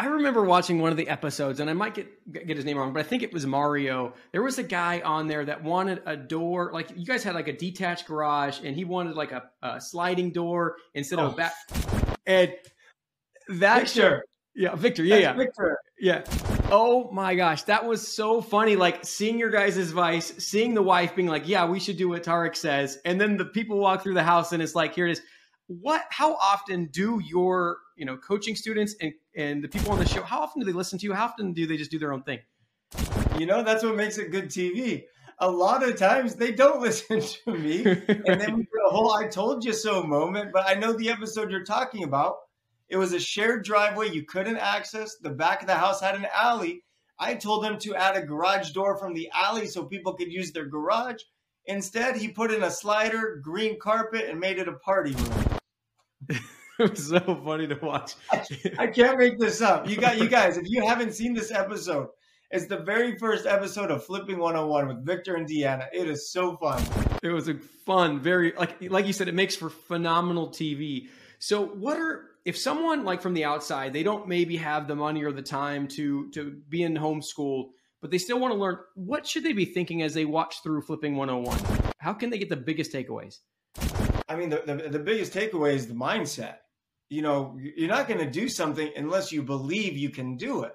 I 0.00 0.06
remember 0.06 0.42
watching 0.42 0.80
one 0.80 0.92
of 0.92 0.96
the 0.96 1.10
episodes, 1.10 1.60
and 1.60 1.68
I 1.68 1.74
might 1.74 1.92
get 1.92 2.32
get 2.32 2.56
his 2.56 2.64
name 2.64 2.78
wrong, 2.78 2.94
but 2.94 3.00
I 3.00 3.02
think 3.02 3.22
it 3.22 3.34
was 3.34 3.46
Mario. 3.46 4.14
There 4.32 4.42
was 4.42 4.58
a 4.58 4.62
guy 4.62 5.00
on 5.00 5.26
there 5.26 5.44
that 5.44 5.62
wanted 5.62 6.00
a 6.06 6.16
door, 6.16 6.70
like 6.72 6.88
you 6.96 7.04
guys 7.04 7.22
had 7.22 7.34
like 7.34 7.48
a 7.48 7.52
detached 7.52 8.06
garage, 8.06 8.60
and 8.64 8.74
he 8.74 8.84
wanted 8.86 9.14
like 9.14 9.32
a, 9.32 9.50
a 9.62 9.78
sliding 9.78 10.30
door 10.32 10.76
instead 10.94 11.18
oh. 11.18 11.26
of 11.26 11.32
a 11.34 11.36
back. 11.36 11.52
Oh. 11.70 12.14
And 12.26 12.54
that 13.58 13.82
Victor, 13.82 14.24
yeah, 14.54 14.74
Victor, 14.74 15.04
yeah, 15.04 15.16
yeah, 15.16 15.32
Victor, 15.34 15.78
yeah. 16.00 16.24
Oh 16.70 17.10
my 17.12 17.34
gosh, 17.34 17.64
that 17.64 17.84
was 17.84 18.08
so 18.08 18.40
funny. 18.40 18.76
Like 18.76 19.04
seeing 19.04 19.38
your 19.38 19.50
guys' 19.50 19.76
advice, 19.76 20.32
seeing 20.38 20.72
the 20.72 20.82
wife 20.82 21.14
being 21.14 21.28
like, 21.28 21.46
"Yeah, 21.46 21.66
we 21.66 21.78
should 21.78 21.98
do 21.98 22.08
what 22.08 22.22
Tarek 22.22 22.56
says," 22.56 22.96
and 23.04 23.20
then 23.20 23.36
the 23.36 23.44
people 23.44 23.78
walk 23.78 24.02
through 24.02 24.14
the 24.14 24.22
house 24.22 24.52
and 24.52 24.62
it's 24.62 24.74
like, 24.74 24.94
"Here 24.94 25.06
it 25.06 25.12
is." 25.12 25.20
What? 25.66 26.04
How 26.08 26.36
often 26.36 26.86
do 26.86 27.20
your 27.22 27.76
you 27.96 28.06
know 28.06 28.16
coaching 28.16 28.56
students 28.56 28.96
and 29.02 29.12
and 29.36 29.62
the 29.62 29.68
people 29.68 29.92
on 29.92 29.98
the 29.98 30.06
show? 30.06 30.22
How 30.22 30.40
often 30.40 30.60
do 30.60 30.66
they 30.66 30.72
listen 30.72 30.98
to 30.98 31.06
you? 31.06 31.12
How 31.12 31.26
often 31.26 31.52
do 31.52 31.66
they 31.66 31.76
just 31.76 31.90
do 31.90 31.98
their 31.98 32.12
own 32.12 32.22
thing? 32.22 32.40
You 33.38 33.46
know, 33.46 33.62
that's 33.62 33.82
what 33.82 33.96
makes 33.96 34.18
it 34.18 34.30
good 34.30 34.46
TV. 34.46 35.04
A 35.38 35.50
lot 35.50 35.82
of 35.82 35.96
times 35.96 36.34
they 36.34 36.52
don't 36.52 36.80
listen 36.82 37.20
to 37.20 37.54
me, 37.54 37.84
and 37.84 38.40
then 38.40 38.56
we 38.56 38.66
a 38.86 38.90
whole 38.90 39.12
"I 39.12 39.28
told 39.28 39.64
you 39.64 39.72
so" 39.72 40.02
moment. 40.02 40.52
But 40.52 40.66
I 40.66 40.74
know 40.74 40.92
the 40.92 41.10
episode 41.10 41.50
you're 41.50 41.64
talking 41.64 42.04
about 42.04 42.36
it 42.90 42.96
was 42.96 43.12
a 43.12 43.20
shared 43.20 43.64
driveway 43.64 44.10
you 44.10 44.24
couldn't 44.24 44.56
access. 44.56 45.16
The 45.16 45.30
back 45.30 45.62
of 45.62 45.68
the 45.68 45.76
house 45.76 46.00
had 46.00 46.16
an 46.16 46.26
alley. 46.34 46.82
I 47.18 47.34
told 47.34 47.62
them 47.62 47.78
to 47.80 47.94
add 47.94 48.16
a 48.16 48.26
garage 48.26 48.70
door 48.70 48.96
from 48.96 49.14
the 49.14 49.30
alley 49.32 49.66
so 49.66 49.84
people 49.84 50.14
could 50.14 50.32
use 50.32 50.52
their 50.52 50.66
garage. 50.66 51.22
Instead, 51.66 52.16
he 52.16 52.28
put 52.28 52.50
in 52.50 52.64
a 52.64 52.70
slider, 52.70 53.40
green 53.44 53.78
carpet, 53.78 54.24
and 54.28 54.40
made 54.40 54.58
it 54.58 54.66
a 54.66 54.72
party 54.72 55.12
room. 55.12 56.40
it 56.84 56.90
was 56.90 57.08
so 57.08 57.20
funny 57.44 57.66
to 57.66 57.78
watch. 57.82 58.14
I, 58.78 58.86
can't 58.86 59.18
make 59.18 59.38
this 59.38 59.60
up. 59.60 59.86
You 59.86 59.96
got 59.96 60.16
you 60.16 60.28
guys, 60.38 60.56
if 60.56 60.64
you 60.66 60.82
haven't 60.86 61.12
seen 61.12 61.34
this 61.34 61.50
episode, 61.50 62.08
it's 62.50 62.66
the 62.66 62.78
very 62.78 63.18
first 63.18 63.44
episode 63.44 63.90
of 63.90 64.02
Flipping 64.02 64.38
101 64.38 64.88
with 64.88 65.04
Victor 65.04 65.36
and 65.36 65.46
Deanna. 65.46 65.88
It 65.92 66.08
is 66.08 66.32
so 66.32 66.56
fun. 66.56 66.82
It 67.22 67.28
was 67.28 67.48
a 67.48 67.54
fun, 67.84 68.18
very 68.18 68.54
like 68.56 68.76
like 68.90 69.06
you 69.06 69.12
said, 69.12 69.28
it 69.28 69.34
makes 69.34 69.54
for 69.54 69.68
phenomenal 69.68 70.48
TV. 70.48 71.08
So 71.38 71.66
what 71.66 71.98
are 71.98 72.30
if 72.46 72.56
someone 72.56 73.04
like 73.04 73.20
from 73.20 73.34
the 73.34 73.44
outside, 73.44 73.92
they 73.92 74.02
don't 74.02 74.26
maybe 74.26 74.56
have 74.56 74.88
the 74.88 74.96
money 74.96 75.22
or 75.22 75.32
the 75.32 75.42
time 75.42 75.86
to 75.88 76.30
to 76.30 76.62
be 76.70 76.82
in 76.82 76.94
homeschool, 76.94 77.72
but 78.00 78.10
they 78.10 78.18
still 78.18 78.40
want 78.40 78.54
to 78.54 78.58
learn, 78.58 78.78
what 78.94 79.26
should 79.26 79.44
they 79.44 79.52
be 79.52 79.66
thinking 79.66 80.00
as 80.00 80.14
they 80.14 80.24
watch 80.24 80.62
through 80.62 80.80
Flipping 80.80 81.14
101? 81.16 81.92
How 81.98 82.14
can 82.14 82.30
they 82.30 82.38
get 82.38 82.48
the 82.48 82.56
biggest 82.56 82.90
takeaways? 82.90 83.40
I 84.30 84.36
mean, 84.36 84.48
the, 84.48 84.62
the, 84.64 84.88
the 84.88 84.98
biggest 84.98 85.34
takeaway 85.34 85.74
is 85.74 85.86
the 85.86 85.94
mindset. 85.94 86.56
You 87.10 87.22
know, 87.22 87.58
you're 87.60 87.88
not 87.88 88.08
going 88.08 88.20
to 88.20 88.30
do 88.30 88.48
something 88.48 88.90
unless 88.96 89.32
you 89.32 89.42
believe 89.42 89.96
you 89.96 90.10
can 90.10 90.36
do 90.36 90.62
it. 90.62 90.72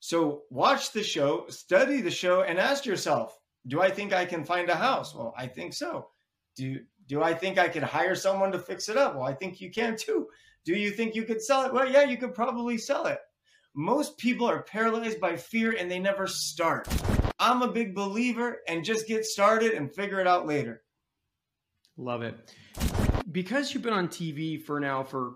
So 0.00 0.42
watch 0.50 0.92
the 0.92 1.02
show, 1.02 1.46
study 1.48 2.00
the 2.00 2.10
show, 2.10 2.42
and 2.42 2.58
ask 2.58 2.84
yourself, 2.84 3.38
do 3.66 3.80
I 3.80 3.90
think 3.90 4.12
I 4.12 4.24
can 4.24 4.44
find 4.44 4.68
a 4.70 4.74
house? 4.74 5.14
Well, 5.14 5.34
I 5.36 5.46
think 5.46 5.74
so. 5.74 6.08
Do 6.56 6.80
do 7.06 7.22
I 7.22 7.34
think 7.34 7.58
I 7.58 7.68
could 7.68 7.82
hire 7.82 8.14
someone 8.14 8.50
to 8.52 8.58
fix 8.58 8.88
it 8.88 8.96
up? 8.96 9.14
Well, 9.14 9.24
I 9.24 9.34
think 9.34 9.60
you 9.60 9.70
can 9.70 9.96
too. 9.96 10.26
Do 10.64 10.74
you 10.74 10.90
think 10.90 11.14
you 11.14 11.22
could 11.22 11.42
sell 11.42 11.64
it? 11.64 11.72
Well, 11.72 11.88
yeah, 11.88 12.02
you 12.02 12.16
could 12.16 12.34
probably 12.34 12.78
sell 12.78 13.06
it. 13.06 13.18
Most 13.74 14.18
people 14.18 14.48
are 14.48 14.62
paralyzed 14.62 15.20
by 15.20 15.36
fear 15.36 15.76
and 15.78 15.90
they 15.90 15.98
never 15.98 16.26
start. 16.26 16.88
I'm 17.38 17.62
a 17.62 17.70
big 17.70 17.94
believer 17.94 18.58
and 18.66 18.84
just 18.84 19.06
get 19.06 19.24
started 19.24 19.72
and 19.72 19.94
figure 19.94 20.18
it 20.18 20.26
out 20.26 20.46
later. 20.46 20.82
Love 21.96 22.22
it. 22.22 22.52
Because 23.36 23.74
you've 23.74 23.82
been 23.82 23.92
on 23.92 24.08
TV 24.08 24.58
for 24.58 24.80
now 24.80 25.04
for, 25.04 25.34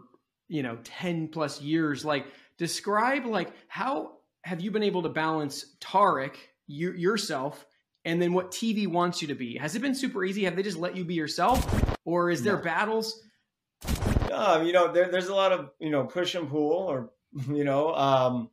you 0.49 0.63
know, 0.63 0.79
10 0.85 1.29
plus 1.29 1.61
years, 1.61 2.03
like 2.03 2.25
describe 2.57 3.27
like 3.27 3.53
how 3.69 4.13
have 4.41 4.63
you 4.63 4.71
been 4.71 4.83
able 4.83 5.03
to 5.03 5.11
balance 5.11 5.77
Tarek, 5.83 6.35
you, 6.67 6.93
yourself, 6.93 7.67
and 8.07 8.23
then 8.23 8.33
what 8.33 8.53
TV 8.53 8.89
wants 8.89 9.21
you 9.21 9.29
to 9.29 9.35
be? 9.35 9.59
Has 9.59 9.75
it 9.77 9.83
been 9.83 9.95
super 9.95 10.25
easy? 10.25 10.45
Have 10.45 10.57
they 10.57 10.63
just 10.63 10.79
let 10.79 10.97
you 10.97 11.05
be 11.05 11.13
yourself? 11.13 11.63
Or 12.07 12.31
is 12.31 12.43
there 12.43 12.57
battles? 12.57 13.23
Um, 14.33 14.65
you 14.65 14.73
know, 14.73 14.91
there, 14.91 15.11
there's 15.11 15.29
a 15.29 15.35
lot 15.35 15.53
of, 15.53 15.69
you 15.79 15.91
know, 15.91 16.05
push 16.05 16.35
and 16.35 16.49
pull 16.49 16.73
or, 16.73 17.11
you 17.53 17.65
know, 17.65 17.95
um, 17.95 18.49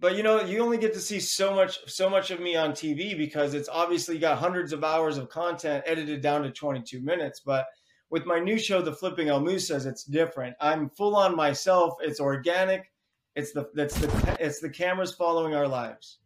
but 0.00 0.16
you 0.16 0.24
know, 0.24 0.40
you 0.40 0.58
only 0.58 0.78
get 0.78 0.94
to 0.94 1.00
see 1.00 1.20
so 1.20 1.54
much, 1.54 1.88
so 1.88 2.10
much 2.10 2.32
of 2.32 2.40
me 2.40 2.56
on 2.56 2.72
TV 2.72 3.16
because 3.16 3.54
it's 3.54 3.68
obviously 3.68 4.18
got 4.18 4.38
hundreds 4.38 4.72
of 4.72 4.82
hours 4.82 5.18
of 5.18 5.28
content 5.28 5.84
edited 5.86 6.20
down 6.20 6.42
to 6.42 6.50
22 6.50 7.00
minutes. 7.00 7.38
But 7.38 7.66
with 8.14 8.26
my 8.26 8.38
new 8.38 8.56
show, 8.56 8.80
The 8.80 8.92
Flipping 8.92 9.28
El 9.28 9.40
Moussas, 9.40 9.86
it's 9.86 10.04
different. 10.04 10.54
I'm 10.60 10.88
full 10.88 11.16
on 11.16 11.34
myself. 11.34 11.94
It's 12.00 12.20
organic. 12.20 12.92
It's 13.34 13.50
the 13.50 13.68
that's 13.74 13.96
the 13.98 14.36
it's 14.38 14.60
the 14.60 14.70
cameras 14.70 15.12
following 15.12 15.56
our 15.56 15.66
lives. 15.66 16.18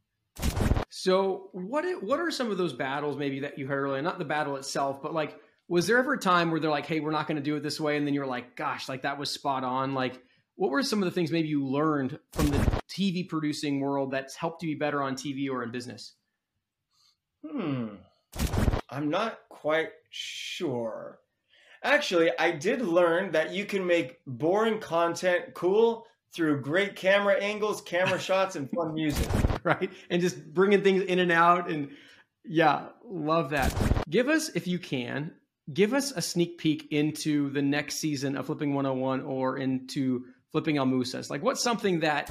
So 0.91 1.49
what 1.53 1.87
what 2.03 2.21
are 2.21 2.31
some 2.31 2.51
of 2.51 2.59
those 2.59 2.75
battles 2.75 3.17
maybe 3.17 3.41
that 3.41 3.59
you 3.59 3.67
heard 3.67 3.85
earlier? 3.85 4.03
Not 4.03 4.19
the 4.19 4.27
battle 4.27 4.57
itself, 4.57 5.01
but 5.03 5.15
like 5.15 5.41
was 5.67 5.87
there 5.87 5.97
ever 5.97 6.13
a 6.13 6.19
time 6.19 6.51
where 6.51 6.61
they're 6.61 6.71
like, 6.71 6.85
"Hey, 6.85 7.01
we're 7.01 7.11
not 7.11 7.27
going 7.27 7.39
to 7.39 7.43
do 7.43 7.57
it 7.57 7.63
this 7.63 7.81
way," 7.81 7.97
and 7.97 8.07
then 8.07 8.13
you're 8.13 8.27
like, 8.27 8.55
"Gosh, 8.55 8.87
like 8.87 9.01
that 9.05 9.19
was 9.19 9.31
spot 9.31 9.65
on." 9.65 9.95
Like, 9.95 10.23
what 10.57 10.71
were 10.71 10.83
some 10.83 11.03
of 11.03 11.07
the 11.07 11.11
things 11.11 11.33
maybe 11.33 11.49
you 11.49 11.67
learned 11.67 12.19
from 12.35 12.49
the 12.49 12.59
TV 12.91 13.27
producing 13.27 13.81
world 13.81 14.11
that's 14.11 14.37
helped 14.37 14.63
you 14.63 14.75
be 14.75 14.79
better 14.79 15.03
on 15.03 15.15
TV 15.15 15.49
or 15.49 15.63
in 15.63 15.71
business? 15.71 16.17
Hmm, 17.43 17.95
I'm 18.91 19.09
not 19.09 19.39
quite 19.49 19.93
sure. 20.11 21.21
Actually, 21.83 22.31
I 22.39 22.51
did 22.51 22.83
learn 22.83 23.33
that 23.33 23.53
you 23.53 23.65
can 23.65 23.87
make 23.87 24.21
boring 24.27 24.81
content 24.81 25.55
cool 25.55 26.07
through 26.33 26.61
great 26.61 26.97
camera 26.97 27.41
angles, 27.41 27.81
camera 27.81 28.19
shots, 28.21 28.57
and 28.57 28.71
fun 28.71 28.95
music. 28.95 29.29
Right. 29.65 29.91
And 30.11 30.21
just 30.21 30.53
bringing 30.55 30.83
things 30.83 31.03
in 31.03 31.19
and 31.19 31.33
out. 31.33 31.71
And 31.71 31.91
yeah, 32.45 32.87
love 33.05 33.51
that. 33.51 33.75
Give 34.09 34.29
us, 34.29 34.51
if 34.51 34.67
you 34.67 34.79
can, 34.79 35.33
give 35.73 35.95
us 35.95 36.13
a 36.13 36.23
sneak 36.23 36.59
peek 36.59 36.89
into 36.91 37.51
the 37.51 37.63
next 37.63 37.97
season 37.97 38.37
of 38.37 38.47
Flipping 38.47 38.75
101 38.75 39.23
or 39.23 39.59
into 39.59 40.25
Flipping 40.53 40.79
El 40.79 40.87
Moussas. 40.87 41.31
Like, 41.31 41.43
what's 41.43 41.63
something 41.63 42.01
that, 42.01 42.31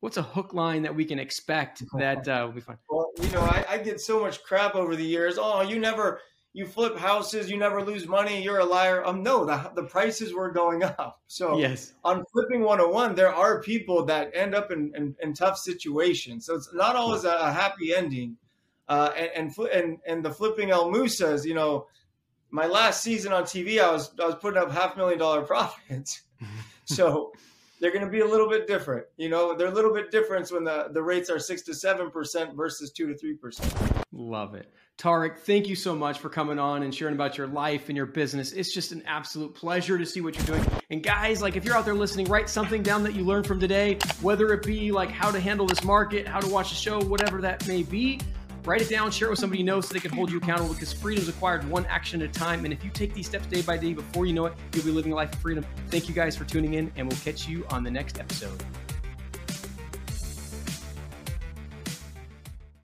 what's 0.00 0.16
a 0.16 0.22
hook 0.22 0.54
line 0.54 0.82
that 0.82 0.94
we 0.94 1.04
can 1.04 1.18
expect 1.18 1.82
that 1.98 2.26
uh, 2.26 2.44
will 2.46 2.54
be 2.54 2.60
fun? 2.60 2.78
Well, 2.88 3.10
you 3.20 3.30
know, 3.30 3.40
I, 3.40 3.64
I 3.68 3.78
get 3.78 4.00
so 4.00 4.20
much 4.20 4.42
crap 4.42 4.74
over 4.74 4.96
the 4.96 5.04
years. 5.04 5.36
Oh, 5.38 5.60
you 5.60 5.78
never 5.78 6.20
you 6.52 6.66
flip 6.66 6.96
houses, 6.96 7.50
you 7.50 7.56
never 7.56 7.82
lose 7.82 8.06
money, 8.06 8.42
you're 8.42 8.58
a 8.58 8.64
liar. 8.64 9.04
Um, 9.04 9.22
no, 9.22 9.44
the, 9.44 9.70
the 9.74 9.84
prices 9.84 10.32
were 10.32 10.50
going 10.50 10.82
up. 10.98 11.20
So 11.26 11.58
yes. 11.58 11.94
on 12.04 12.24
Flipping 12.32 12.62
101, 12.62 13.14
there 13.14 13.32
are 13.32 13.60
people 13.60 14.04
that 14.06 14.30
end 14.34 14.54
up 14.54 14.70
in, 14.70 14.92
in, 14.94 15.14
in 15.22 15.34
tough 15.34 15.58
situations. 15.58 16.46
So 16.46 16.54
it's 16.54 16.72
not 16.72 16.96
always 16.96 17.24
a, 17.24 17.32
a 17.32 17.52
happy 17.52 17.94
ending. 17.94 18.36
Uh, 18.88 19.10
and, 19.16 19.52
and, 19.56 19.68
and, 19.68 19.98
and 20.06 20.24
the 20.24 20.30
Flipping 20.30 20.70
El 20.70 20.90
Moussas, 20.90 21.44
you 21.44 21.54
know, 21.54 21.86
my 22.50 22.66
last 22.66 23.02
season 23.02 23.32
on 23.34 23.42
TV, 23.42 23.82
I 23.82 23.92
was, 23.92 24.10
I 24.18 24.24
was 24.24 24.36
putting 24.36 24.60
up 24.60 24.72
half 24.72 24.96
million 24.96 25.18
dollar 25.18 25.42
profits. 25.46 26.22
so 26.86 27.32
they're 27.80 27.92
going 27.92 28.04
to 28.04 28.10
be 28.10 28.20
a 28.20 28.26
little 28.26 28.48
bit 28.48 28.66
different. 28.66 29.06
You 29.18 29.28
know, 29.28 29.54
they're 29.54 29.68
a 29.68 29.74
little 29.74 29.92
bit 29.92 30.10
different 30.10 30.50
when 30.50 30.64
the, 30.64 30.88
the 30.92 31.02
rates 31.02 31.28
are 31.28 31.38
six 31.38 31.62
to 31.62 31.72
7% 31.72 32.56
versus 32.56 32.90
two 32.90 33.12
to 33.12 33.14
3%. 33.14 33.97
Love 34.18 34.56
it. 34.56 34.68
Tarek, 34.98 35.38
thank 35.38 35.68
you 35.68 35.76
so 35.76 35.94
much 35.94 36.18
for 36.18 36.28
coming 36.28 36.58
on 36.58 36.82
and 36.82 36.92
sharing 36.92 37.14
about 37.14 37.38
your 37.38 37.46
life 37.46 37.88
and 37.88 37.96
your 37.96 38.04
business. 38.04 38.50
It's 38.50 38.74
just 38.74 38.90
an 38.90 39.00
absolute 39.06 39.54
pleasure 39.54 39.96
to 39.96 40.04
see 40.04 40.20
what 40.20 40.36
you're 40.36 40.58
doing. 40.58 40.68
And 40.90 41.04
guys, 41.04 41.40
like 41.40 41.54
if 41.54 41.64
you're 41.64 41.76
out 41.76 41.84
there 41.84 41.94
listening, 41.94 42.26
write 42.26 42.48
something 42.48 42.82
down 42.82 43.04
that 43.04 43.14
you 43.14 43.22
learned 43.22 43.46
from 43.46 43.60
today, 43.60 43.96
whether 44.20 44.52
it 44.52 44.64
be 44.64 44.90
like 44.90 45.12
how 45.12 45.30
to 45.30 45.38
handle 45.38 45.66
this 45.66 45.84
market, 45.84 46.26
how 46.26 46.40
to 46.40 46.48
watch 46.48 46.72
a 46.72 46.74
show, 46.74 47.00
whatever 47.04 47.40
that 47.40 47.66
may 47.68 47.84
be. 47.84 48.20
Write 48.64 48.82
it 48.82 48.88
down, 48.88 49.12
share 49.12 49.28
it 49.28 49.30
with 49.30 49.38
somebody 49.38 49.60
you 49.60 49.64
know 49.64 49.80
so 49.80 49.94
they 49.94 50.00
can 50.00 50.10
hold 50.10 50.32
you 50.32 50.38
accountable 50.38 50.74
because 50.74 50.92
freedom 50.92 51.22
is 51.22 51.28
acquired 51.28 51.62
one 51.70 51.86
action 51.86 52.20
at 52.20 52.30
a 52.30 52.32
time. 52.32 52.64
And 52.64 52.74
if 52.74 52.82
you 52.82 52.90
take 52.90 53.14
these 53.14 53.26
steps 53.26 53.46
day 53.46 53.62
by 53.62 53.76
day, 53.76 53.92
before 53.92 54.26
you 54.26 54.32
know 54.32 54.46
it, 54.46 54.54
you'll 54.74 54.84
be 54.84 54.90
living 54.90 55.12
a 55.12 55.14
life 55.14 55.32
of 55.32 55.38
freedom. 55.38 55.64
Thank 55.90 56.08
you 56.08 56.14
guys 56.14 56.36
for 56.36 56.44
tuning 56.44 56.74
in, 56.74 56.90
and 56.96 57.08
we'll 57.08 57.20
catch 57.20 57.46
you 57.46 57.64
on 57.70 57.84
the 57.84 57.90
next 57.90 58.18
episode. 58.18 58.64